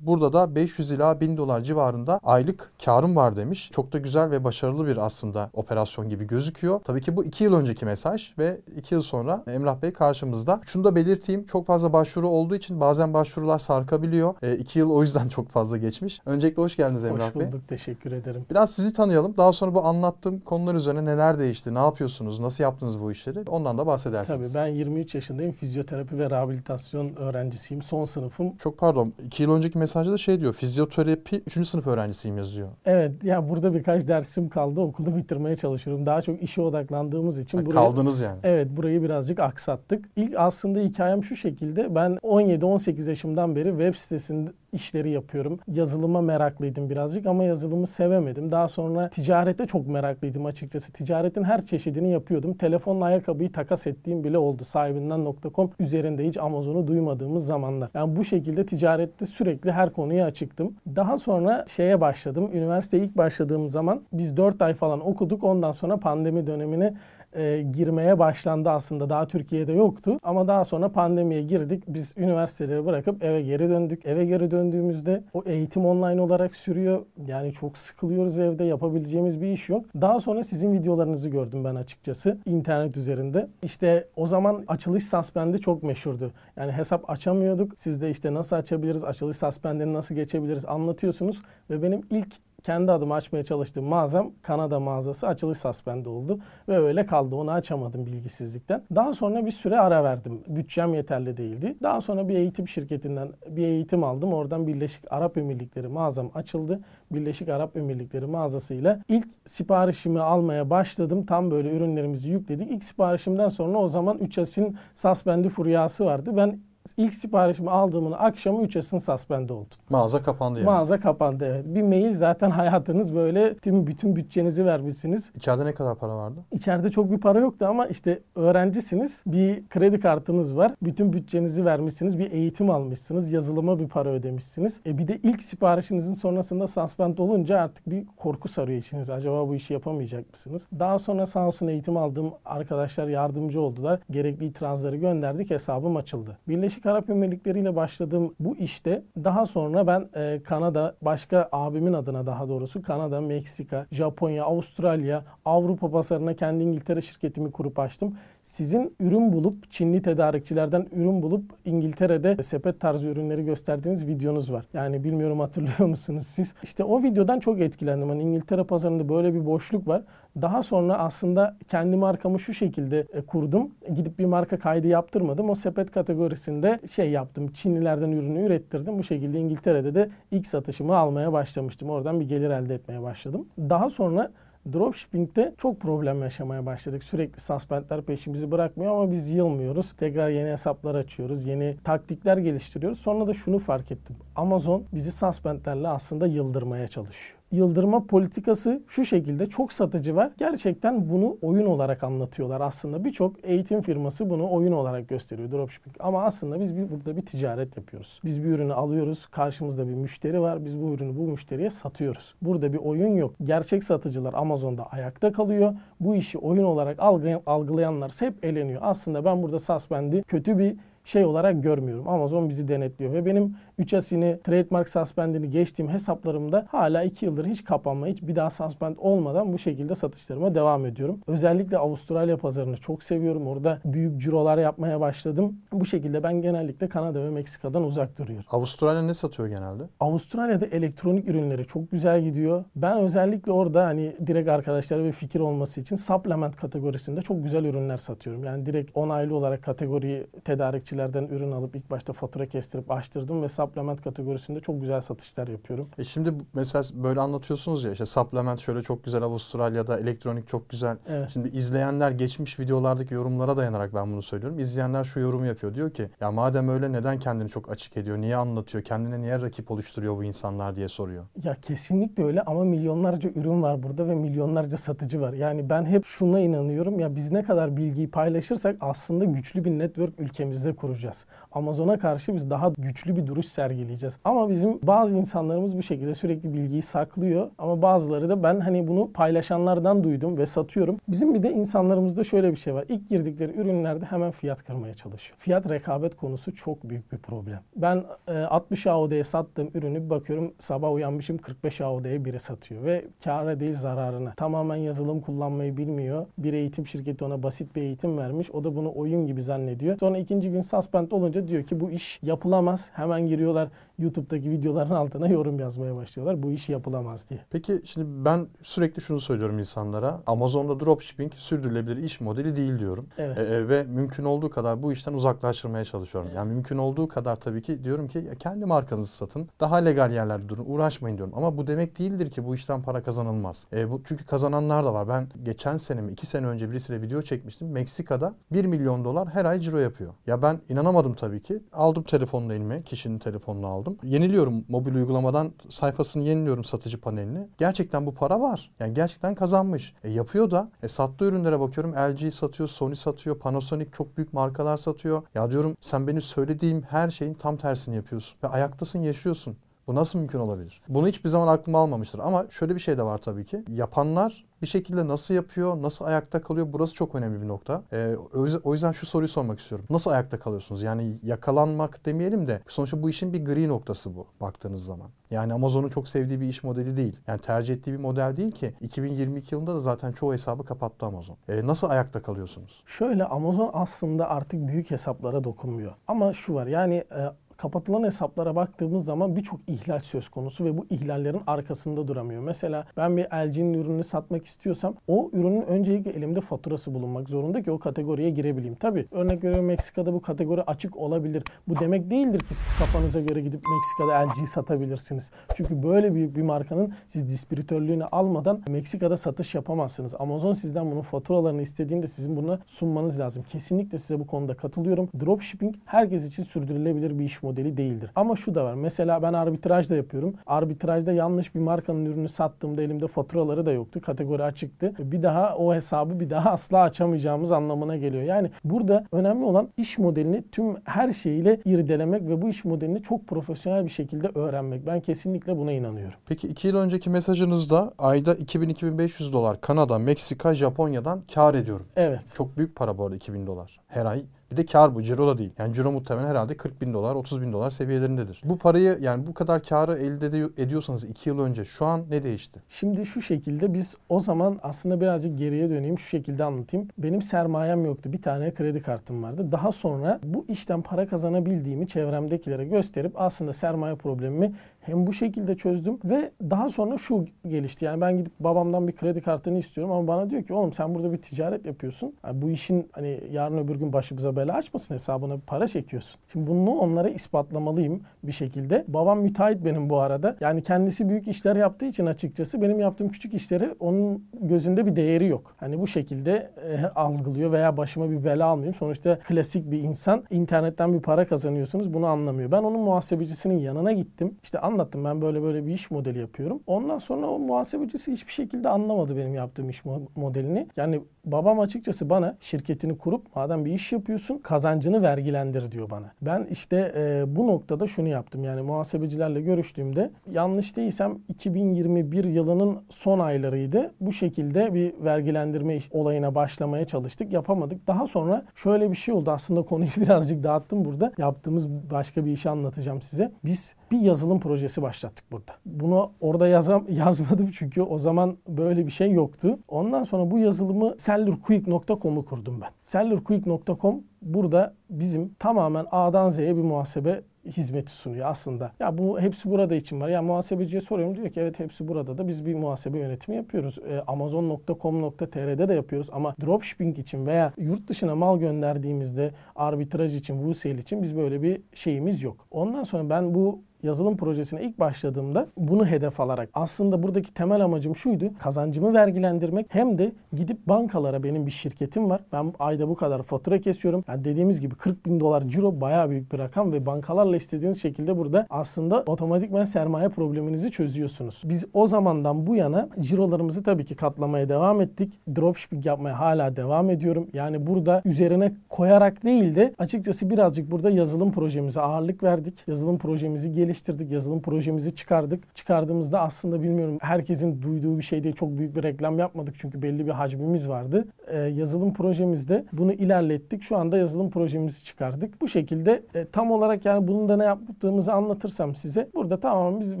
Burada 0.00 0.32
da 0.32 0.54
500 0.54 0.90
ila 0.90 1.20
1000 1.20 1.36
dolar 1.36 1.60
civarında 1.60 2.20
aylık 2.22 2.72
karım 2.84 3.16
var 3.16 3.36
demiş. 3.36 3.70
Çok 3.72 3.92
da 3.92 3.98
güzel 3.98 4.30
ve 4.30 4.44
başarılı 4.44 4.86
bir 4.86 4.96
aslında 4.96 5.50
operasyon 5.52 6.08
gibi 6.08 6.26
gözüküyor. 6.26 6.80
Tabii 6.84 7.00
ki 7.00 7.16
bu 7.16 7.24
2 7.24 7.44
yıl 7.44 7.54
önceki 7.54 7.84
mesaj 7.84 8.38
ve 8.38 8.60
2 8.76 8.94
yıl 8.94 9.02
sonra 9.02 9.42
Emrah 9.46 9.82
Bey 9.82 9.92
karşımızda. 9.92 10.60
Şunu 10.66 10.84
da 10.84 10.94
belirteyim. 10.94 11.46
Çok 11.46 11.66
fazla 11.66 11.92
başvuru 11.92 12.28
olduğu 12.28 12.54
için 12.54 12.80
bazen 12.80 13.14
başvurular 13.14 13.58
sarkabiliyor. 13.58 14.34
2 14.58 14.78
yıl 14.78 14.90
o 14.90 15.02
yüzden 15.02 15.28
çok 15.28 15.48
fazla 15.48 15.76
geçmiş. 15.76 16.20
Öncelikle 16.26 16.62
hoş 16.62 16.76
geldiniz 16.76 17.04
Emrah 17.04 17.34
Bey. 17.34 17.46
Hoş 17.46 17.52
bulduk. 17.52 17.68
Teşekkür 17.68 18.12
ederim. 18.12 18.46
Biraz 18.50 18.70
sizi 18.70 18.92
tanıyalım. 18.92 19.36
Daha 19.36 19.52
sonra 19.52 19.74
bu 19.74 19.84
anlattığım 19.84 20.40
konular 20.40 20.74
üzerine 20.74 21.04
neler 21.04 21.38
değişti? 21.38 21.74
Ne 21.74 21.78
yapıyorsunuz? 21.78 22.38
Nasıl 22.38 22.64
yaptınız 22.64 23.00
bu 23.00 23.12
işleri? 23.12 23.42
Ondan 23.48 23.78
da 23.78 23.86
bahsedersiniz. 23.86 24.52
Tabii 24.52 24.64
ben 24.64 24.66
23 24.66 25.14
yaşındayım. 25.14 25.52
Fizyoterapi 25.52 26.18
ve 26.18 26.30
rehabilitasyon 26.30 27.16
öğrencisiyim. 27.16 27.82
Son 27.82 28.04
sınıfım. 28.04 28.56
Çok 28.56 28.78
pardon. 28.78 29.12
2 29.32 29.42
yıl 29.42 29.56
önceki 29.56 29.78
mesajda 29.78 30.12
da 30.12 30.18
şey 30.18 30.40
diyor. 30.40 30.52
Fizyoterapi 30.52 31.42
3. 31.56 31.68
sınıf 31.68 31.86
öğrencisiyim 31.86 32.38
yazıyor. 32.38 32.68
Evet. 32.84 33.24
Ya 33.24 33.48
burada 33.48 33.74
birkaç 33.74 34.08
dersim 34.08 34.48
kaldı. 34.48 34.80
Okulu 34.80 35.16
bitirmeye 35.16 35.56
çalışıyorum. 35.56 36.06
Daha 36.06 36.22
çok 36.22 36.42
işe 36.42 36.62
odaklandığımız 36.62 37.38
için. 37.38 37.58
Ha, 37.58 37.66
buraya, 37.66 37.74
kaldınız 37.74 38.20
yani. 38.20 38.38
Evet. 38.42 38.68
Burayı 38.70 39.02
birazcık 39.02 39.40
aksattık. 39.40 40.08
İlk 40.16 40.34
aslında 40.36 40.80
hikayem 40.80 41.24
şu 41.24 41.36
şekilde. 41.36 41.94
Ben 41.94 42.18
17-18 42.22 43.08
yaşımdan 43.08 43.56
beri 43.56 43.68
web 43.68 43.94
sitesinde 43.94 44.52
işleri 44.72 45.10
yapıyorum. 45.10 45.58
Yazılıma 45.68 46.20
meraklıydım 46.20 46.90
birazcık 46.90 47.26
ama 47.26 47.44
yazılımı 47.44 47.86
sevemedim. 47.86 48.52
Daha 48.52 48.68
sonra 48.68 49.08
ticarete 49.08 49.66
çok 49.66 49.86
meraklıydım 49.86 50.46
açıkçası. 50.46 50.92
Ticaretin 50.92 51.44
her 51.44 51.66
çeşidini 51.66 52.10
yapıyordum. 52.12 52.54
Telefonla 52.54 53.04
ayakkabıyı 53.04 53.52
takas 53.52 53.86
ettiğim 53.86 54.24
bile 54.24 54.38
oldu. 54.38 54.64
Sahibinden.com 54.64 55.70
üzerinde 55.80 56.26
hiç 56.26 56.36
Amazon'u 56.36 56.86
duymadığımız 56.86 57.46
zamanlar. 57.46 57.90
Yani 57.94 58.16
bu 58.16 58.24
şekilde 58.24 58.66
ticarette 58.66 59.21
sürekli 59.26 59.72
her 59.72 59.92
konuya 59.92 60.26
açıktım. 60.26 60.76
Daha 60.96 61.18
sonra 61.18 61.64
şeye 61.68 62.00
başladım. 62.00 62.50
Üniversiteye 62.52 63.04
ilk 63.04 63.16
başladığım 63.16 63.70
zaman 63.70 64.02
biz 64.12 64.36
4 64.36 64.62
ay 64.62 64.74
falan 64.74 65.08
okuduk. 65.08 65.44
Ondan 65.44 65.72
sonra 65.72 65.96
pandemi 65.96 66.46
dönemine 66.46 66.94
e, 67.34 67.62
girmeye 67.72 68.18
başlandı 68.18 68.70
aslında. 68.70 69.10
Daha 69.10 69.28
Türkiye'de 69.28 69.72
yoktu. 69.72 70.18
Ama 70.22 70.48
daha 70.48 70.64
sonra 70.64 70.88
pandemiye 70.88 71.42
girdik. 71.42 71.84
Biz 71.88 72.14
üniversiteleri 72.16 72.86
bırakıp 72.86 73.24
eve 73.24 73.42
geri 73.42 73.68
döndük. 73.68 74.06
Eve 74.06 74.24
geri 74.24 74.50
döndüğümüzde 74.50 75.22
o 75.32 75.42
eğitim 75.46 75.86
online 75.86 76.20
olarak 76.20 76.56
sürüyor. 76.56 77.02
Yani 77.26 77.52
çok 77.52 77.78
sıkılıyoruz 77.78 78.38
evde. 78.38 78.64
Yapabileceğimiz 78.64 79.40
bir 79.40 79.52
iş 79.52 79.68
yok. 79.68 79.84
Daha 80.00 80.20
sonra 80.20 80.44
sizin 80.44 80.72
videolarınızı 80.72 81.28
gördüm 81.28 81.64
ben 81.64 81.74
açıkçası 81.74 82.38
internet 82.46 82.96
üzerinde. 82.96 83.48
İşte 83.62 84.08
o 84.16 84.26
zaman 84.26 84.64
açılış 84.68 85.04
suspendi 85.04 85.60
çok 85.60 85.82
meşhurdu. 85.82 86.32
Yani 86.56 86.72
hesap 86.72 87.10
açamıyorduk. 87.10 87.72
Siz 87.76 88.00
de 88.00 88.10
işte 88.10 88.34
nasıl 88.34 88.56
açabiliriz, 88.56 89.04
açılış 89.04 89.36
suspendini 89.36 89.92
nasıl 89.92 90.14
geçebiliriz 90.14 90.64
anlatıyorsunuz. 90.64 91.42
Ve 91.70 91.82
benim 91.82 92.00
ilk 92.10 92.34
kendi 92.64 92.92
adıma 92.92 93.14
açmaya 93.14 93.44
çalıştığım 93.44 93.84
mağazam 93.84 94.30
Kanada 94.42 94.80
mağazası 94.80 95.28
açılış 95.28 95.58
suspend 95.58 96.06
oldu. 96.06 96.38
Ve 96.68 96.78
öyle 96.78 97.06
kaldı. 97.06 97.36
Onu 97.36 97.50
açamadım 97.50 98.06
bilgisizlikten. 98.06 98.82
Daha 98.94 99.12
sonra 99.12 99.46
bir 99.46 99.50
süre 99.50 99.80
ara 99.80 100.04
verdim. 100.04 100.40
Bütçem 100.46 100.94
yeterli 100.94 101.36
değildi. 101.36 101.76
Daha 101.82 102.00
sonra 102.00 102.28
bir 102.28 102.34
eğitim 102.34 102.68
şirketinden 102.68 103.28
bir 103.48 103.66
eğitim 103.66 104.04
aldım. 104.04 104.32
Oradan 104.32 104.66
Birleşik 104.66 105.12
Arap 105.12 105.38
Emirlikleri 105.38 105.88
mağazam 105.88 106.30
açıldı. 106.34 106.80
Birleşik 107.12 107.48
Arap 107.48 107.76
Emirlikleri 107.76 108.26
mağazasıyla 108.26 109.00
ilk 109.08 109.28
siparişimi 109.44 110.20
almaya 110.20 110.70
başladım. 110.70 111.26
Tam 111.26 111.50
böyle 111.50 111.70
ürünlerimizi 111.70 112.30
yükledik. 112.30 112.70
İlk 112.70 112.84
siparişimden 112.84 113.48
sonra 113.48 113.78
o 113.78 113.88
zaman 113.88 114.18
3 114.18 114.38
Asin 114.38 114.76
suspendi 114.94 115.48
furyası 115.48 116.04
vardı. 116.04 116.36
Ben 116.36 116.60
ilk 116.96 117.14
siparişimi 117.14 117.70
aldığımın 117.70 118.12
akşamı 118.12 118.62
3 118.62 118.76
As'ın 118.76 118.98
suspende 118.98 119.52
oldu. 119.52 119.68
Mağaza 119.90 120.22
kapandı 120.22 120.58
yani. 120.58 120.66
Mağaza 120.66 121.00
kapandı 121.00 121.44
evet. 121.46 121.64
Bir 121.66 121.82
mail 121.82 122.14
zaten 122.14 122.50
hayatınız 122.62 123.14
böyle 123.14 123.54
tüm 123.54 123.86
bütün 123.86 124.16
bütçenizi 124.16 124.66
vermişsiniz. 124.66 125.30
İçeride 125.34 125.64
ne 125.64 125.74
kadar 125.74 125.94
para 125.98 126.16
vardı? 126.16 126.40
İçeride 126.52 126.90
çok 126.90 127.10
bir 127.10 127.18
para 127.18 127.38
yoktu 127.38 127.66
ama 127.68 127.86
işte 127.86 128.20
öğrencisiniz. 128.34 129.22
Bir 129.26 129.68
kredi 129.68 130.00
kartınız 130.00 130.56
var. 130.56 130.72
Bütün 130.82 131.12
bütçenizi 131.12 131.64
vermişsiniz. 131.64 132.18
Bir 132.18 132.32
eğitim 132.32 132.70
almışsınız. 132.70 133.32
Yazılıma 133.32 133.78
bir 133.78 133.88
para 133.88 134.08
ödemişsiniz. 134.08 134.80
E 134.86 134.98
bir 134.98 135.08
de 135.08 135.18
ilk 135.22 135.42
siparişinizin 135.42 136.14
sonrasında 136.14 136.66
suspend 136.66 137.18
olunca 137.18 137.60
artık 137.60 137.90
bir 137.90 138.06
korku 138.16 138.48
sarıyor 138.48 138.78
içiniz. 138.78 139.10
Acaba 139.10 139.48
bu 139.48 139.54
işi 139.54 139.72
yapamayacak 139.72 140.30
mısınız? 140.32 140.66
Daha 140.78 140.98
sonra 140.98 141.26
sağ 141.26 141.46
olsun 141.46 141.68
eğitim 141.68 141.96
aldığım 141.96 142.32
arkadaşlar 142.44 143.08
yardımcı 143.08 143.60
oldular. 143.60 144.00
Gerekli 144.10 144.46
itirazları 144.46 144.96
gönderdik. 144.96 145.50
Hesabım 145.50 145.96
açıldı. 145.96 146.38
Birleşik 146.48 146.71
Arap 146.86 147.10
Emirlikleri 147.10 147.60
ile 147.60 147.76
başladığım 147.76 148.34
bu 148.40 148.56
işte 148.56 149.02
daha 149.24 149.46
sonra 149.46 149.86
ben 149.86 150.08
e, 150.14 150.42
Kanada, 150.42 150.94
başka 151.02 151.48
abimin 151.52 151.92
adına 151.92 152.26
daha 152.26 152.48
doğrusu 152.48 152.82
Kanada, 152.82 153.20
Meksika, 153.20 153.86
Japonya, 153.90 154.44
Avustralya, 154.44 155.24
Avrupa 155.44 155.90
pazarına 155.90 156.34
kendi 156.34 156.62
İngiltere 156.64 157.00
şirketimi 157.00 157.50
kurup 157.52 157.78
açtım. 157.78 158.16
Sizin 158.42 158.96
ürün 159.00 159.32
bulup 159.32 159.70
Çinli 159.70 160.02
tedarikçilerden 160.02 160.86
ürün 160.92 161.22
bulup 161.22 161.44
İngiltere'de 161.64 162.42
sepet 162.42 162.80
tarzı 162.80 163.08
ürünleri 163.08 163.44
gösterdiğiniz 163.44 164.06
videonuz 164.06 164.52
var. 164.52 164.64
Yani 164.74 165.04
bilmiyorum 165.04 165.40
hatırlıyor 165.40 165.88
musunuz 165.88 166.26
siz? 166.26 166.54
İşte 166.62 166.84
o 166.84 167.02
videodan 167.02 167.40
çok 167.40 167.60
etkilendim. 167.60 168.08
Hani 168.08 168.22
İngiltere 168.22 168.64
pazarında 168.64 169.08
böyle 169.08 169.34
bir 169.34 169.46
boşluk 169.46 169.88
var. 169.88 170.02
Daha 170.40 170.62
sonra 170.62 170.98
aslında 170.98 171.56
kendi 171.68 171.96
markamı 171.96 172.40
şu 172.40 172.54
şekilde 172.54 173.06
e, 173.12 173.22
kurdum. 173.22 173.70
Gidip 173.94 174.18
bir 174.18 174.24
marka 174.24 174.58
kaydı 174.58 174.86
yaptırmadım. 174.86 175.50
O 175.50 175.54
sepet 175.54 175.90
kategorisinde 175.90 176.80
şey 176.90 177.10
yaptım. 177.10 177.52
Çinlilerden 177.52 178.10
ürünü 178.10 178.46
ürettirdim. 178.46 178.98
Bu 178.98 179.02
şekilde 179.02 179.38
İngiltere'de 179.38 179.94
de 179.94 180.10
ilk 180.30 180.46
satışımı 180.46 180.96
almaya 180.96 181.32
başlamıştım. 181.32 181.90
Oradan 181.90 182.20
bir 182.20 182.28
gelir 182.28 182.50
elde 182.50 182.74
etmeye 182.74 183.02
başladım. 183.02 183.48
Daha 183.58 183.90
sonra 183.90 184.30
Dropshipping'de 184.72 185.54
çok 185.58 185.80
problem 185.80 186.22
yaşamaya 186.22 186.66
başladık. 186.66 187.04
Sürekli 187.04 187.40
suspendler 187.40 188.02
peşimizi 188.02 188.50
bırakmıyor 188.50 188.92
ama 188.92 189.12
biz 189.12 189.30
yılmıyoruz. 189.30 189.92
Tekrar 189.92 190.28
yeni 190.28 190.50
hesaplar 190.50 190.94
açıyoruz. 190.94 191.44
Yeni 191.44 191.76
taktikler 191.84 192.36
geliştiriyoruz. 192.36 192.98
Sonra 192.98 193.26
da 193.26 193.34
şunu 193.34 193.58
fark 193.58 193.92
ettim. 193.92 194.16
Amazon 194.36 194.84
bizi 194.94 195.12
suspendlerle 195.12 195.88
aslında 195.88 196.26
yıldırmaya 196.26 196.88
çalışıyor 196.88 197.41
yıldırma 197.52 198.06
politikası 198.06 198.82
şu 198.88 199.04
şekilde 199.04 199.46
çok 199.46 199.72
satıcı 199.72 200.16
var. 200.16 200.30
Gerçekten 200.38 201.10
bunu 201.10 201.36
oyun 201.42 201.66
olarak 201.66 202.04
anlatıyorlar 202.04 202.60
aslında. 202.60 203.04
Birçok 203.04 203.44
eğitim 203.44 203.82
firması 203.82 204.30
bunu 204.30 204.50
oyun 204.50 204.72
olarak 204.72 205.08
gösteriyor 205.08 205.50
dropshipping. 205.50 205.96
Ama 206.00 206.22
aslında 206.24 206.60
biz 206.60 206.76
bir, 206.76 206.90
burada 206.90 207.16
bir 207.16 207.26
ticaret 207.26 207.76
yapıyoruz. 207.76 208.20
Biz 208.24 208.44
bir 208.44 208.48
ürünü 208.48 208.74
alıyoruz. 208.74 209.26
Karşımızda 209.26 209.88
bir 209.88 209.94
müşteri 209.94 210.40
var. 210.40 210.64
Biz 210.64 210.82
bu 210.82 210.94
ürünü 210.94 211.16
bu 211.16 211.22
müşteriye 211.22 211.70
satıyoruz. 211.70 212.34
Burada 212.42 212.72
bir 212.72 212.78
oyun 212.78 213.14
yok. 213.14 213.34
Gerçek 213.44 213.84
satıcılar 213.84 214.34
Amazon'da 214.34 214.86
ayakta 214.86 215.32
kalıyor. 215.32 215.74
Bu 216.00 216.14
işi 216.14 216.38
oyun 216.38 216.64
olarak 216.64 216.98
algılayanlar 217.46 218.12
hep 218.18 218.44
eleniyor. 218.44 218.80
Aslında 218.84 219.24
ben 219.24 219.42
burada 219.42 219.58
suspendi 219.58 220.22
kötü 220.22 220.58
bir 220.58 220.76
şey 221.04 221.24
olarak 221.24 221.62
görmüyorum. 221.62 222.08
Amazon 222.08 222.48
bizi 222.48 222.68
denetliyor 222.68 223.12
ve 223.12 223.26
benim 223.26 223.56
3 223.82 223.94
asini 223.94 224.38
trademark 224.44 224.88
suspendini 224.88 225.50
geçtiğim 225.50 225.90
hesaplarımda 225.90 226.66
hala 226.70 227.02
2 227.02 227.24
yıldır 227.24 227.46
hiç 227.46 227.64
kapanma, 227.64 228.06
hiç 228.06 228.22
bir 228.22 228.36
daha 228.36 228.50
suspend 228.50 228.96
olmadan 228.98 229.52
bu 229.52 229.58
şekilde 229.58 229.94
satışlarıma 229.94 230.54
devam 230.54 230.86
ediyorum. 230.86 231.20
Özellikle 231.26 231.78
Avustralya 231.78 232.36
pazarını 232.36 232.76
çok 232.76 233.02
seviyorum. 233.02 233.46
Orada 233.46 233.78
büyük 233.84 234.20
cirolar 234.20 234.58
yapmaya 234.58 235.00
başladım. 235.00 235.56
Bu 235.72 235.84
şekilde 235.84 236.22
ben 236.22 236.42
genellikle 236.42 236.88
Kanada 236.88 237.24
ve 237.24 237.30
Meksika'dan 237.30 237.84
uzak 237.84 238.18
duruyorum. 238.18 238.44
Avustralya 238.50 239.02
ne 239.02 239.14
satıyor 239.14 239.48
genelde? 239.48 239.82
Avustralya'da 240.00 240.66
elektronik 240.66 241.28
ürünleri 241.28 241.64
çok 241.64 241.90
güzel 241.90 242.22
gidiyor. 242.22 242.64
Ben 242.76 242.98
özellikle 242.98 243.52
orada 243.52 243.84
hani 243.86 244.16
direkt 244.26 244.48
arkadaşlara 244.48 245.04
bir 245.04 245.12
fikir 245.12 245.40
olması 245.40 245.80
için 245.80 245.96
supplement 245.96 246.56
kategorisinde 246.56 247.22
çok 247.22 247.42
güzel 247.44 247.64
ürünler 247.64 247.98
satıyorum. 247.98 248.44
Yani 248.44 248.66
direkt 248.66 248.96
onaylı 248.96 249.36
olarak 249.36 249.62
kategoriyi 249.62 250.26
tedarikçi 250.44 250.92
tedarikçilerden 250.92 251.36
ürün 251.36 251.52
alıp 251.52 251.76
ilk 251.76 251.90
başta 251.90 252.12
fatura 252.12 252.46
kestirip 252.46 252.90
açtırdım 252.90 253.42
ve 253.42 253.48
supplement 253.48 253.71
kategorisinde 254.04 254.60
çok 254.60 254.80
güzel 254.80 255.00
satışlar 255.00 255.48
yapıyorum. 255.48 255.88
E 255.98 256.04
şimdi 256.04 256.34
mesela 256.54 256.84
böyle 257.02 257.20
anlatıyorsunuz 257.20 257.84
ya 257.84 257.92
işte 257.92 258.06
supplement 258.06 258.60
şöyle 258.60 258.82
çok 258.82 259.04
güzel 259.04 259.22
Avustralya'da 259.22 259.98
elektronik 259.98 260.48
çok 260.48 260.68
güzel. 260.68 260.96
Evet. 261.08 261.30
Şimdi 261.32 261.48
izleyenler 261.48 262.10
geçmiş 262.10 262.60
videolardaki 262.60 263.14
yorumlara 263.14 263.56
dayanarak 263.56 263.94
ben 263.94 264.12
bunu 264.12 264.22
söylüyorum. 264.22 264.58
İzleyenler 264.58 265.04
şu 265.04 265.20
yorumu 265.20 265.46
yapıyor. 265.46 265.74
Diyor 265.74 265.90
ki 265.90 266.08
ya 266.20 266.30
madem 266.30 266.68
öyle 266.68 266.92
neden 266.92 267.18
kendini 267.18 267.48
çok 267.48 267.70
açık 267.70 267.96
ediyor? 267.96 268.18
Niye 268.18 268.36
anlatıyor? 268.36 268.84
Kendine 268.84 269.20
niye 269.20 269.40
rakip 269.40 269.70
oluşturuyor 269.70 270.16
bu 270.16 270.24
insanlar 270.24 270.76
diye 270.76 270.88
soruyor. 270.88 271.24
Ya 271.44 271.56
kesinlikle 271.62 272.24
öyle 272.24 272.42
ama 272.42 272.64
milyonlarca 272.64 273.30
ürün 273.30 273.62
var 273.62 273.82
burada 273.82 274.08
ve 274.08 274.14
milyonlarca 274.14 274.76
satıcı 274.76 275.20
var. 275.20 275.32
Yani 275.32 275.70
ben 275.70 275.84
hep 275.84 276.06
şuna 276.06 276.40
inanıyorum 276.40 277.00
ya 277.00 277.16
biz 277.16 277.32
ne 277.32 277.42
kadar 277.42 277.76
bilgiyi 277.76 278.10
paylaşırsak 278.10 278.76
aslında 278.80 279.24
güçlü 279.24 279.64
bir 279.64 279.70
network 279.70 280.20
ülkemizde 280.20 280.76
kuracağız. 280.76 281.26
Amazon'a 281.52 281.98
karşı 281.98 282.34
biz 282.34 282.50
daha 282.50 282.72
güçlü 282.78 283.16
bir 283.16 283.26
duruş 283.26 283.46
sergileyeceğiz. 283.52 284.18
Ama 284.24 284.50
bizim 284.50 284.78
bazı 284.82 285.16
insanlarımız 285.16 285.76
bu 285.76 285.82
şekilde 285.82 286.14
sürekli 286.14 286.52
bilgiyi 286.52 286.82
saklıyor 286.82 287.50
ama 287.58 287.82
bazıları 287.82 288.28
da 288.28 288.42
ben 288.42 288.60
hani 288.60 288.88
bunu 288.88 289.12
paylaşanlardan 289.12 290.04
duydum 290.04 290.36
ve 290.36 290.46
satıyorum. 290.46 290.98
Bizim 291.08 291.34
bir 291.34 291.42
de 291.42 291.52
insanlarımızda 291.52 292.24
şöyle 292.24 292.50
bir 292.50 292.56
şey 292.56 292.74
var. 292.74 292.84
İlk 292.88 293.08
girdikleri 293.08 293.52
ürünlerde 293.60 294.04
hemen 294.04 294.30
fiyat 294.30 294.64
kırmaya 294.64 294.94
çalışıyor. 294.94 295.38
Fiyat 295.38 295.70
rekabet 295.70 296.16
konusu 296.16 296.54
çok 296.54 296.84
büyük 296.84 297.12
bir 297.12 297.18
problem. 297.18 297.60
Ben 297.76 298.04
e, 298.28 298.38
60 298.38 298.86
AOD'ye 298.86 299.24
sattığım 299.24 299.70
ürünü 299.74 300.10
bakıyorum 300.10 300.52
sabah 300.58 300.92
uyanmışım 300.92 301.38
45 301.38 301.80
AOD'ye 301.80 302.24
biri 302.24 302.40
satıyor 302.40 302.84
ve 302.84 303.04
kâra 303.24 303.60
değil 303.60 303.74
zararına. 303.74 304.34
Tamamen 304.36 304.76
yazılım 304.76 305.20
kullanmayı 305.20 305.76
bilmiyor. 305.76 306.26
Bir 306.38 306.52
eğitim 306.52 306.86
şirketi 306.86 307.24
ona 307.24 307.42
basit 307.42 307.76
bir 307.76 307.82
eğitim 307.82 308.18
vermiş. 308.18 308.50
O 308.50 308.64
da 308.64 308.76
bunu 308.76 308.92
oyun 308.94 309.26
gibi 309.26 309.42
zannediyor. 309.42 309.98
Sonra 309.98 310.18
ikinci 310.18 310.50
gün 310.50 310.62
suspend 310.62 311.10
olunca 311.10 311.48
diyor 311.48 311.62
ki 311.62 311.80
bu 311.80 311.90
iş 311.90 312.20
yapılamaz. 312.22 312.90
Hemen 312.92 313.26
giriyorlar 313.42 313.68
YouTube'daki 314.02 314.50
videoların 314.50 314.90
altına 314.90 315.28
yorum 315.28 315.58
yazmaya 315.58 315.96
başlıyorlar. 315.96 316.42
Bu 316.42 316.50
iş 316.50 316.68
yapılamaz 316.68 317.28
diye. 317.30 317.40
Peki 317.50 317.82
şimdi 317.84 318.24
ben 318.24 318.46
sürekli 318.62 319.02
şunu 319.02 319.20
söylüyorum 319.20 319.58
insanlara. 319.58 320.22
Amazon'da 320.26 320.80
dropshipping 320.80 321.34
sürdürülebilir 321.34 321.96
iş 321.96 322.20
modeli 322.20 322.56
değil 322.56 322.78
diyorum. 322.78 323.06
Evet. 323.18 323.38
E, 323.38 323.42
e, 323.42 323.68
ve 323.68 323.82
mümkün 323.84 324.24
olduğu 324.24 324.50
kadar 324.50 324.82
bu 324.82 324.92
işten 324.92 325.12
uzaklaştırmaya 325.12 325.84
çalışıyorum. 325.84 326.30
Yani 326.36 326.52
mümkün 326.52 326.78
olduğu 326.78 327.08
kadar 327.08 327.36
tabii 327.36 327.62
ki 327.62 327.84
diyorum 327.84 328.08
ki 328.08 328.30
kendi 328.38 328.64
markanızı 328.64 329.12
satın. 329.12 329.48
Daha 329.60 329.76
legal 329.76 330.12
yerlerde 330.12 330.48
durun. 330.48 330.64
Uğraşmayın 330.66 331.16
diyorum. 331.16 331.34
Ama 331.36 331.56
bu 331.56 331.66
demek 331.66 331.98
değildir 331.98 332.30
ki 332.30 332.46
bu 332.46 332.54
işten 332.54 332.82
para 332.82 333.02
kazanılmaz. 333.02 333.66
E, 333.72 333.90
bu, 333.90 334.00
çünkü 334.04 334.26
kazananlar 334.26 334.84
da 334.84 334.94
var. 334.94 335.08
Ben 335.08 335.28
geçen 335.42 335.76
sene 335.76 336.00
mi 336.00 336.12
iki 336.12 336.26
sene 336.26 336.46
önce 336.46 336.70
birisiyle 336.70 337.02
video 337.02 337.22
çekmiştim. 337.22 337.70
Meksika'da 337.70 338.34
1 338.52 338.64
milyon 338.64 339.04
dolar 339.04 339.28
her 339.28 339.44
ay 339.44 339.60
ciro 339.60 339.78
yapıyor. 339.78 340.14
Ya 340.26 340.42
ben 340.42 340.60
inanamadım 340.68 341.14
tabii 341.14 341.42
ki. 341.42 341.62
Aldım 341.72 342.02
telefonunu 342.02 342.54
elime. 342.54 342.82
Kişinin 342.82 343.18
telefonunu 343.18 343.66
aldım. 343.66 343.91
Yeniliyorum 344.02 344.64
mobil 344.68 344.94
uygulamadan 344.94 345.52
sayfasını 345.68 346.22
yeniliyorum 346.22 346.64
satıcı 346.64 347.00
panelini. 347.00 347.48
Gerçekten 347.58 348.06
bu 348.06 348.14
para 348.14 348.40
var. 348.40 348.70
Yani 348.80 348.94
gerçekten 348.94 349.34
kazanmış. 349.34 349.94
E, 350.04 350.10
yapıyor 350.10 350.50
da. 350.50 350.70
E, 350.82 350.88
sattığı 350.88 351.24
ürünlere 351.24 351.60
bakıyorum. 351.60 351.94
LG 351.94 352.32
satıyor, 352.32 352.68
Sony 352.68 352.94
satıyor, 352.94 353.38
Panasonic 353.38 353.90
çok 353.92 354.16
büyük 354.16 354.32
markalar 354.32 354.76
satıyor. 354.76 355.22
Ya 355.34 355.50
diyorum 355.50 355.76
sen 355.80 356.06
benim 356.06 356.22
söylediğim 356.22 356.82
her 356.82 357.10
şeyin 357.10 357.34
tam 357.34 357.56
tersini 357.56 357.96
yapıyorsun. 357.96 358.36
Ve 358.42 358.48
ayaktasın, 358.48 359.02
yaşıyorsun. 359.02 359.56
Bu 359.92 359.96
nasıl 359.96 360.18
mümkün 360.18 360.38
olabilir? 360.38 360.80
Bunu 360.88 361.08
hiçbir 361.08 361.28
zaman 361.28 361.48
aklıma 361.48 361.78
almamıştır. 361.78 362.18
Ama 362.18 362.46
şöyle 362.50 362.74
bir 362.74 362.80
şey 362.80 362.98
de 362.98 363.02
var 363.02 363.18
tabii 363.18 363.46
ki. 363.46 363.64
Yapanlar 363.68 364.44
bir 364.62 364.66
şekilde 364.66 365.08
nasıl 365.08 365.34
yapıyor, 365.34 365.82
nasıl 365.82 366.04
ayakta 366.04 366.42
kalıyor 366.42 366.66
burası 366.72 366.94
çok 366.94 367.14
önemli 367.14 367.42
bir 367.42 367.48
nokta. 367.48 367.82
Ee, 367.92 368.16
o 368.64 368.72
yüzden- 368.74 368.92
şu 368.92 369.06
soruyu 369.06 369.28
sormak 369.28 369.60
istiyorum. 369.60 369.86
Nasıl 369.90 370.10
ayakta 370.10 370.38
kalıyorsunuz? 370.38 370.82
Yani 370.82 371.18
yakalanmak 371.22 372.06
demeyelim 372.06 372.46
de 372.46 372.62
sonuçta 372.68 373.02
bu 373.02 373.10
işin 373.10 373.32
bir 373.32 373.44
gri 373.44 373.68
noktası 373.68 374.16
bu 374.16 374.26
baktığınız 374.40 374.84
zaman. 374.84 375.08
Yani 375.30 375.52
Amazon'un 375.54 375.88
çok 375.88 376.08
sevdiği 376.08 376.40
bir 376.40 376.46
iş 376.46 376.64
modeli 376.64 376.96
değil. 376.96 377.16
Yani 377.26 377.40
tercih 377.40 377.74
ettiği 377.74 377.92
bir 377.92 377.98
model 377.98 378.36
değil 378.36 378.50
ki. 378.52 378.74
2022 378.80 379.54
yılında 379.54 379.74
da 379.74 379.80
zaten 379.80 380.12
çoğu 380.12 380.32
hesabı 380.32 380.64
kapattı 380.64 381.06
Amazon. 381.06 381.36
Ee, 381.48 381.66
nasıl 381.66 381.90
ayakta 381.90 382.22
kalıyorsunuz? 382.22 382.82
Şöyle 382.86 383.24
Amazon 383.24 383.70
aslında 383.72 384.30
artık 384.30 384.68
büyük 384.68 384.90
hesaplara 384.90 385.44
dokunmuyor. 385.44 385.92
Ama 386.08 386.32
şu 386.32 386.54
var 386.54 386.66
yani 386.66 386.94
e, 386.94 387.30
kapatılan 387.62 388.02
hesaplara 388.02 388.56
baktığımız 388.56 389.04
zaman 389.04 389.36
birçok 389.36 389.60
ihlal 389.66 389.98
söz 389.98 390.28
konusu 390.28 390.64
ve 390.64 390.78
bu 390.78 390.86
ihlallerin 390.90 391.40
arkasında 391.46 392.08
duramıyor. 392.08 392.42
Mesela 392.42 392.86
ben 392.96 393.16
bir 393.16 393.24
LG'nin 393.24 393.74
ürününü 393.74 394.04
satmak 394.04 394.46
istiyorsam 394.46 394.94
o 395.08 395.30
ürünün 395.32 395.62
öncelikle 395.62 396.10
elimde 396.10 396.40
faturası 396.40 396.94
bulunmak 396.94 397.28
zorunda 397.28 397.62
ki 397.62 397.70
o 397.70 397.78
kategoriye 397.78 398.30
girebileyim. 398.30 398.74
Tabii 398.74 399.06
örnek 399.10 399.44
veriyorum 399.44 399.66
Meksika'da 399.66 400.12
bu 400.12 400.22
kategori 400.22 400.62
açık 400.62 400.96
olabilir. 400.96 401.42
Bu 401.68 401.78
demek 401.78 402.10
değildir 402.10 402.38
ki 402.40 402.54
siz 402.54 402.78
kafanıza 402.78 403.20
göre 403.20 403.40
gidip 403.40 403.62
Meksika'da 403.74 404.26
LG 404.26 404.48
satabilirsiniz. 404.48 405.30
Çünkü 405.54 405.82
böyle 405.82 406.14
büyük 406.14 406.36
bir 406.36 406.42
markanın 406.42 406.94
siz 407.08 407.28
distribütörlüğünü 407.28 408.04
almadan 408.04 408.62
Meksika'da 408.68 409.16
satış 409.16 409.54
yapamazsınız. 409.54 410.14
Amazon 410.18 410.52
sizden 410.52 410.90
bunun 410.90 411.02
faturalarını 411.02 411.62
istediğinde 411.62 412.06
sizin 412.06 412.36
buna 412.36 412.58
sunmanız 412.66 413.18
lazım. 413.18 413.42
Kesinlikle 413.42 413.98
size 413.98 414.20
bu 414.20 414.26
konuda 414.26 414.54
katılıyorum. 414.54 415.08
Dropshipping 415.20 415.74
herkes 415.84 416.26
için 416.26 416.42
sürdürülebilir 416.42 417.18
bir 417.18 417.24
iş 417.24 417.42
modeli 417.42 417.51
değildir. 417.56 418.10
Ama 418.16 418.36
şu 418.36 418.54
da 418.54 418.64
var. 418.64 418.74
Mesela 418.74 419.22
ben 419.22 419.32
arbitraj 419.32 419.90
da 419.90 419.94
yapıyorum. 419.94 420.34
Arbitrajda 420.46 421.12
yanlış 421.12 421.54
bir 421.54 421.60
markanın 421.60 422.04
ürünü 422.04 422.28
sattığımda 422.28 422.82
elimde 422.82 423.08
faturaları 423.08 423.66
da 423.66 423.72
yoktu. 423.72 424.00
Kategori 424.00 424.44
açıktı. 424.44 424.92
Bir 424.98 425.22
daha 425.22 425.56
o 425.56 425.74
hesabı 425.74 426.20
bir 426.20 426.30
daha 426.30 426.50
asla 426.50 426.80
açamayacağımız 426.80 427.52
anlamına 427.52 427.96
geliyor. 427.96 428.22
Yani 428.22 428.50
burada 428.64 429.04
önemli 429.12 429.44
olan 429.44 429.68
iş 429.76 429.98
modelini 429.98 430.44
tüm 430.52 430.74
her 430.84 431.12
şeyiyle 431.12 431.60
irdelemek 431.64 432.22
ve 432.22 432.42
bu 432.42 432.48
iş 432.48 432.64
modelini 432.64 433.02
çok 433.02 433.26
profesyonel 433.26 433.84
bir 433.84 433.90
şekilde 433.90 434.30
öğrenmek. 434.34 434.86
Ben 434.86 435.00
kesinlikle 435.00 435.56
buna 435.56 435.72
inanıyorum. 435.72 436.18
Peki 436.26 436.48
2 436.48 436.68
yıl 436.68 436.76
önceki 436.76 437.10
mesajınızda 437.10 437.92
ayda 437.98 438.34
2000-2500 438.34 439.32
dolar 439.32 439.60
Kanada, 439.60 439.98
Meksika, 439.98 440.54
Japonya'dan 440.54 441.22
kar 441.34 441.54
ediyorum. 441.54 441.86
Evet. 441.96 442.20
Çok 442.34 442.56
büyük 442.56 442.76
para 442.76 442.98
bu 442.98 443.04
arada 443.04 443.16
2000 443.16 443.46
dolar 443.46 443.80
her 443.86 444.06
ay. 444.06 444.24
Bir 444.52 444.56
de 444.56 444.66
kar 444.66 444.94
bu, 444.94 445.02
ciro 445.02 445.26
da 445.26 445.38
değil. 445.38 445.50
Yani 445.58 445.74
ciro 445.74 445.92
muhtemelen 445.92 446.26
herhalde 446.26 446.56
40 446.56 446.80
bin 446.80 446.94
dolar, 446.94 447.14
30 447.14 447.42
bin 447.42 447.52
dolar 447.52 447.70
seviyelerindedir. 447.70 448.40
Bu 448.44 448.58
parayı 448.58 448.98
yani 449.00 449.26
bu 449.26 449.34
kadar 449.34 449.62
karı 449.62 449.98
elde 449.98 450.26
ediyorsanız 450.62 451.04
2 451.04 451.28
yıl 451.28 451.38
önce 451.38 451.64
şu 451.64 451.84
an 451.84 452.04
ne 452.10 452.24
değişti? 452.24 452.62
Şimdi 452.68 453.06
şu 453.06 453.22
şekilde 453.22 453.74
biz 453.74 453.96
o 454.08 454.20
zaman 454.20 454.58
aslında 454.62 455.00
birazcık 455.00 455.38
geriye 455.38 455.70
döneyim 455.70 455.98
şu 455.98 456.08
şekilde 456.08 456.44
anlatayım. 456.44 456.88
Benim 456.98 457.22
sermayem 457.22 457.84
yoktu. 457.84 458.12
Bir 458.12 458.22
tane 458.22 458.54
kredi 458.54 458.82
kartım 458.82 459.22
vardı. 459.22 459.52
Daha 459.52 459.72
sonra 459.72 460.20
bu 460.24 460.44
işten 460.48 460.82
para 460.82 461.06
kazanabildiğimi 461.06 461.88
çevremdekilere 461.88 462.64
gösterip 462.64 463.12
aslında 463.20 463.52
sermaye 463.52 463.94
problemimi 463.94 464.52
hem 464.80 465.06
bu 465.06 465.12
şekilde 465.12 465.56
çözdüm 465.56 465.98
ve 466.04 466.30
daha 466.50 466.68
sonra 466.68 466.98
şu 466.98 467.24
gelişti. 467.48 467.84
Yani 467.84 468.00
ben 468.00 468.18
gidip 468.18 468.32
babamdan 468.40 468.88
bir 468.88 468.92
kredi 468.92 469.20
kartını 469.20 469.58
istiyorum 469.58 469.92
ama 469.92 470.08
bana 470.08 470.30
diyor 470.30 470.42
ki 470.42 470.54
oğlum 470.54 470.72
sen 470.72 470.94
burada 470.94 471.12
bir 471.12 471.18
ticaret 471.18 471.66
yapıyorsun. 471.66 472.14
Yani 472.24 472.42
bu 472.42 472.50
işin 472.50 472.88
hani 472.92 473.20
yarın 473.30 473.58
öbür 473.58 473.76
gün 473.76 473.92
başımıza 473.92 474.36
bela 474.42 474.54
açmasın 474.54 474.94
hesabına 474.94 475.36
para 475.46 475.68
çekiyorsun. 475.68 476.20
Şimdi 476.32 476.46
bunu 476.50 476.70
onlara 476.70 477.08
ispatlamalıyım 477.08 478.02
bir 478.24 478.32
şekilde. 478.32 478.84
Babam 478.88 479.20
müteahhit 479.20 479.64
benim 479.64 479.90
bu 479.90 480.00
arada. 480.00 480.36
Yani 480.40 480.62
kendisi 480.62 481.08
büyük 481.08 481.28
işler 481.28 481.56
yaptığı 481.56 481.86
için 481.86 482.06
açıkçası 482.06 482.62
benim 482.62 482.80
yaptığım 482.80 483.08
küçük 483.08 483.34
işleri 483.34 483.74
onun 483.80 484.24
gözünde 484.40 484.86
bir 484.86 484.96
değeri 484.96 485.26
yok. 485.26 485.54
Hani 485.56 485.80
bu 485.80 485.86
şekilde 485.86 486.50
e, 486.68 486.86
algılıyor 486.86 487.52
veya 487.52 487.76
başıma 487.76 488.10
bir 488.10 488.24
bela 488.24 488.46
almayayım. 488.46 488.74
Sonuçta 488.74 489.18
klasik 489.18 489.70
bir 489.70 489.78
insan 489.78 490.24
internetten 490.30 490.92
bir 490.92 491.00
para 491.00 491.26
kazanıyorsunuz 491.26 491.94
bunu 491.94 492.06
anlamıyor. 492.06 492.52
Ben 492.52 492.62
onun 492.62 492.80
muhasebecisinin 492.80 493.58
yanına 493.58 493.92
gittim. 493.92 494.36
İşte 494.42 494.58
anlattım 494.58 495.04
ben 495.04 495.22
böyle 495.22 495.42
böyle 495.42 495.66
bir 495.66 495.72
iş 495.72 495.90
modeli 495.90 496.18
yapıyorum. 496.18 496.60
Ondan 496.66 496.98
sonra 496.98 497.26
o 497.26 497.38
muhasebecisi 497.38 498.12
hiçbir 498.12 498.32
şekilde 498.32 498.68
anlamadı 498.68 499.16
benim 499.16 499.34
yaptığım 499.34 499.68
iş 499.68 499.80
mo- 499.80 500.06
modelini. 500.16 500.66
Yani 500.76 501.00
babam 501.24 501.60
açıkçası 501.60 502.10
bana 502.10 502.36
şirketini 502.40 502.98
kurup 502.98 503.36
madem 503.36 503.64
bir 503.64 503.72
iş 503.72 503.92
yapıyorsun 503.92 504.38
kazancını 504.38 505.02
vergilendir 505.02 505.72
diyor 505.72 505.90
bana. 505.90 506.12
Ben 506.22 506.46
işte 506.50 506.92
e, 506.96 507.36
bu 507.36 507.46
noktada 507.46 507.86
şunu 507.86 508.08
yaptım. 508.08 508.44
Yani 508.44 508.62
muhasebecilerle 508.62 509.40
görüştüğümde 509.40 510.10
yanlış 510.30 510.76
değilsem 510.76 511.18
2021 511.28 512.24
yılının 512.24 512.78
son 512.88 513.18
aylarıydı. 513.18 513.94
Bu 514.00 514.12
şekilde 514.12 514.74
bir 514.74 515.04
vergilendirme 515.04 515.78
olayına 515.90 516.34
başlamaya 516.34 516.84
çalıştık. 516.84 517.32
Yapamadık. 517.32 517.86
Daha 517.86 518.06
sonra 518.06 518.44
şöyle 518.54 518.90
bir 518.90 518.96
şey 518.96 519.14
oldu. 519.14 519.30
Aslında 519.30 519.62
konuyu 519.62 519.90
birazcık 519.96 520.42
dağıttım 520.42 520.84
burada. 520.84 521.12
Yaptığımız 521.18 521.68
başka 521.68 522.24
bir 522.24 522.30
işi 522.32 522.50
anlatacağım 522.50 523.02
size. 523.02 523.32
Biz 523.44 523.74
bir 523.90 524.00
yazılım 524.00 524.40
projesi 524.40 524.82
başlattık 524.82 525.32
burada. 525.32 525.52
Bunu 525.66 526.10
orada 526.20 526.48
yazam 526.48 526.84
yazmadım 526.90 527.50
çünkü 527.58 527.82
o 527.82 527.98
zaman 527.98 528.36
böyle 528.48 528.86
bir 528.86 528.92
şey 528.92 529.10
yoktu. 529.10 529.58
Ondan 529.68 530.04
sonra 530.04 530.30
bu 530.30 530.38
yazılımı 530.38 530.94
sellerquick.com'u 531.12 532.24
kurdum 532.24 532.60
ben. 532.60 532.70
sellerquick.com 532.82 534.04
burada 534.22 534.74
bizim 534.90 535.34
tamamen 535.34 535.86
A'dan 535.90 536.28
Z'ye 536.28 536.56
bir 536.56 536.62
muhasebe 536.62 537.22
hizmeti 537.46 537.92
sunuyor 537.92 538.26
aslında. 538.26 538.72
Ya 538.80 538.98
bu 538.98 539.20
hepsi 539.20 539.50
burada 539.50 539.74
için 539.74 540.00
var. 540.00 540.08
Ya 540.08 540.22
muhasebeciye 540.22 540.80
soruyorum 540.80 541.16
diyor 541.16 541.30
ki 541.30 541.40
evet 541.40 541.58
hepsi 541.58 541.88
burada 541.88 542.18
da 542.18 542.28
biz 542.28 542.46
bir 542.46 542.54
muhasebe 542.54 542.98
yönetimi 542.98 543.36
yapıyoruz. 543.36 543.78
E, 543.78 544.00
Amazon.com.tr'de 544.06 545.68
de 545.68 545.74
yapıyoruz 545.74 546.08
ama 546.12 546.34
dropshipping 546.40 546.98
için 546.98 547.26
veya 547.26 547.52
yurt 547.58 547.88
dışına 547.88 548.14
mal 548.14 548.38
gönderdiğimizde 548.38 549.32
arbitraj 549.56 550.16
için, 550.16 550.34
wholesale 550.34 550.78
için 550.78 551.02
biz 551.02 551.16
böyle 551.16 551.42
bir 551.42 551.62
şeyimiz 551.74 552.22
yok. 552.22 552.46
Ondan 552.50 552.84
sonra 552.84 553.10
ben 553.10 553.34
bu 553.34 553.62
yazılım 553.82 554.16
projesine 554.16 554.62
ilk 554.62 554.80
başladığımda 554.80 555.46
bunu 555.56 555.86
hedef 555.86 556.20
alarak 556.20 556.48
aslında 556.54 557.02
buradaki 557.02 557.34
temel 557.34 557.64
amacım 557.64 557.96
şuydu. 557.96 558.30
Kazancımı 558.38 558.94
vergilendirmek 558.94 559.66
hem 559.68 559.98
de 559.98 560.12
gidip 560.32 560.68
bankalara 560.68 561.22
benim 561.22 561.46
bir 561.46 561.50
şirketim 561.50 562.10
var. 562.10 562.20
Ben 562.32 562.52
ayda 562.58 562.88
bu 562.88 562.94
kadar 562.94 563.22
fatura 563.22 563.58
kesiyorum. 563.60 564.04
Yani 564.08 564.24
dediğimiz 564.24 564.60
gibi 564.60 564.74
40 564.74 565.06
bin 565.06 565.20
dolar 565.20 565.42
ciro 565.48 565.80
bayağı 565.80 566.10
büyük 566.10 566.32
bir 566.32 566.38
rakam 566.38 566.72
ve 566.72 566.86
bankalarla 566.86 567.36
istediğiniz 567.36 567.82
şekilde 567.82 568.16
burada 568.16 568.46
aslında 568.50 569.02
otomatikman 569.06 569.64
sermaye 569.64 570.08
probleminizi 570.08 570.70
çözüyorsunuz. 570.70 571.42
Biz 571.44 571.64
o 571.72 571.86
zamandan 571.86 572.46
bu 572.46 572.56
yana 572.56 572.88
cirolarımızı 573.00 573.62
tabii 573.62 573.84
ki 573.84 573.94
katlamaya 573.96 574.48
devam 574.48 574.80
ettik. 574.80 575.20
Dropshipping 575.36 575.86
yapmaya 575.86 576.18
hala 576.20 576.56
devam 576.56 576.90
ediyorum. 576.90 577.26
Yani 577.32 577.66
burada 577.66 578.02
üzerine 578.04 578.52
koyarak 578.68 579.24
değil 579.24 579.54
de 579.56 579.74
açıkçası 579.78 580.30
birazcık 580.30 580.70
burada 580.70 580.90
yazılım 580.90 581.32
projemize 581.32 581.80
ağırlık 581.80 582.22
verdik. 582.22 582.58
Yazılım 582.66 582.98
projemizi 582.98 583.52
geliştirdik 583.52 583.71
geliştirdik. 583.72 584.12
Yazılım 584.12 584.42
projemizi 584.42 584.94
çıkardık. 584.94 585.56
Çıkardığımızda 585.56 586.20
aslında 586.20 586.62
bilmiyorum 586.62 586.98
herkesin 587.00 587.62
duyduğu 587.62 587.98
bir 587.98 588.02
şey 588.02 588.24
değil. 588.24 588.34
Çok 588.34 588.58
büyük 588.58 588.76
bir 588.76 588.82
reklam 588.82 589.18
yapmadık 589.18 589.54
çünkü 589.58 589.82
belli 589.82 590.06
bir 590.06 590.12
hacmimiz 590.12 590.68
vardı. 590.68 591.06
Ee, 591.26 591.38
yazılım 591.38 591.92
projemizde 591.92 592.64
bunu 592.72 592.92
ilerlettik. 592.92 593.62
Şu 593.62 593.76
anda 593.76 593.98
yazılım 593.98 594.30
projemizi 594.30 594.84
çıkardık. 594.84 595.40
Bu 595.40 595.48
şekilde 595.48 596.02
e, 596.14 596.24
tam 596.24 596.50
olarak 596.50 596.84
yani 596.84 597.08
bunun 597.08 597.28
da 597.28 597.36
ne 597.36 597.44
yaptığımızı 597.44 598.12
anlatırsam 598.12 598.74
size. 598.74 599.08
Burada 599.14 599.40
tamamen 599.40 599.80
biz 599.80 600.00